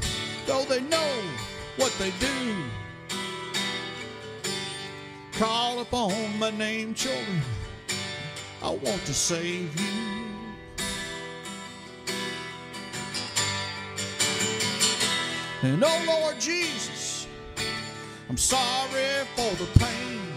[0.47, 1.23] though they know
[1.77, 2.57] what they do.
[5.33, 7.43] Call upon my name, children.
[8.63, 9.87] I want to save you.
[15.61, 17.27] And oh Lord Jesus,
[18.31, 20.28] I'm sorry for the pain.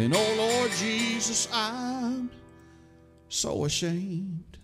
[0.00, 2.30] And oh Lord Jesus, I'm
[3.28, 4.56] so ashamed.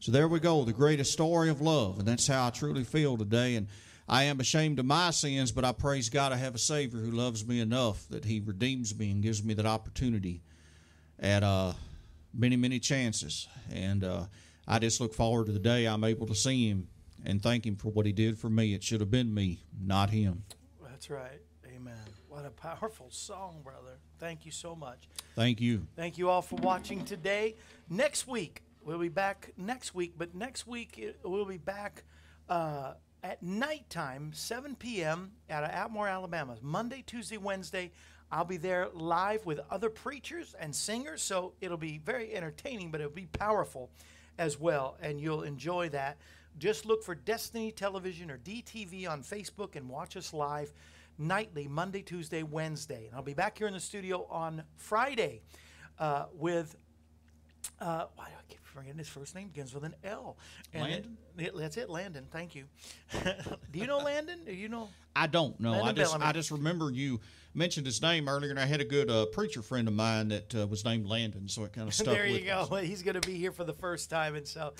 [0.00, 1.98] So there we go, the greatest story of love.
[1.98, 3.56] And that's how I truly feel today.
[3.56, 3.66] And
[4.08, 7.10] I am ashamed of my sins, but I praise God I have a Savior who
[7.10, 10.40] loves me enough that He redeems me and gives me that opportunity
[11.18, 11.74] at uh,
[12.32, 13.46] many, many chances.
[13.70, 14.24] And uh,
[14.66, 16.88] I just look forward to the day I'm able to see Him
[17.28, 18.74] and thank Him for what He did for me.
[18.74, 20.42] It should have been me, not Him.
[20.82, 21.40] That's right.
[21.66, 21.94] Amen.
[22.28, 23.98] What a powerful song, brother.
[24.18, 25.08] Thank you so much.
[25.36, 25.86] Thank you.
[25.94, 27.54] Thank you all for watching today.
[27.88, 32.02] Next week, we'll be back next week, but next week we'll be back
[32.48, 35.32] uh, at nighttime, 7 p.m.
[35.48, 36.56] at Atmore, Alabama.
[36.62, 37.92] Monday, Tuesday, Wednesday.
[38.32, 43.00] I'll be there live with other preachers and singers, so it'll be very entertaining, but
[43.00, 43.90] it'll be powerful
[44.38, 46.18] as well, and you'll enjoy that.
[46.58, 50.72] Just look for Destiny Television or DTV on Facebook and watch us live
[51.18, 53.06] nightly, Monday, Tuesday, Wednesday.
[53.06, 55.42] And I'll be back here in the studio on Friday
[55.98, 56.76] uh, with
[57.80, 59.48] uh, why do I keep forgetting his first name?
[59.48, 60.36] Begins with an L.
[60.72, 61.16] And Landon?
[61.38, 62.26] it- that's it, Landon.
[62.30, 62.64] Thank you.
[63.72, 64.44] do you know Landon?
[64.44, 64.88] Do you know?
[65.14, 65.82] I don't know.
[65.82, 66.24] I just Bellamy.
[66.24, 67.20] I just remember you
[67.54, 70.54] mentioned his name earlier, and I had a good uh, preacher friend of mine that
[70.54, 72.64] uh, was named Landon, so it kind of stuck there you go.
[72.76, 74.72] He's going to be here for the first time, and so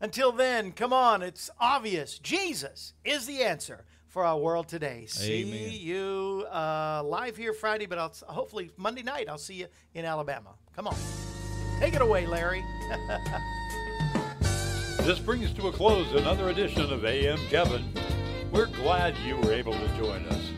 [0.00, 1.22] until then, come on.
[1.22, 2.18] It's obvious.
[2.18, 5.06] Jesus is the answer for our world today.
[5.06, 5.70] See Amen.
[5.72, 9.28] you uh, live here Friday, but I'll hopefully Monday night.
[9.28, 10.50] I'll see you in Alabama.
[10.74, 10.96] Come on,
[11.80, 12.64] take it away, Larry.
[15.08, 17.82] This brings to a close another edition of AM Kevin.
[18.52, 20.57] We're glad you were able to join us.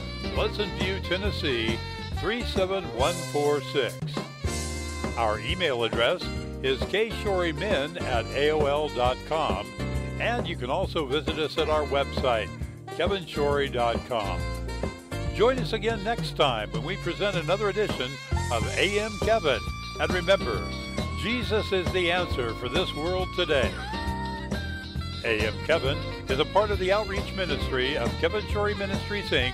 [0.33, 1.77] Pleasant View, Tennessee
[2.19, 3.95] 37146.
[5.17, 6.23] Our email address
[6.63, 9.67] is kshorymen at AOL.com,
[10.19, 12.47] and you can also visit us at our website,
[12.87, 14.39] kevinshorey.com.
[15.35, 18.09] Join us again next time when we present another edition
[18.53, 19.59] of AM Kevin.
[19.99, 20.61] And remember,
[21.21, 23.71] Jesus is the answer for this world today.
[25.23, 25.97] AM Kevin
[26.29, 29.53] is a part of the outreach ministry of Kevin Shorey Ministries, Inc.,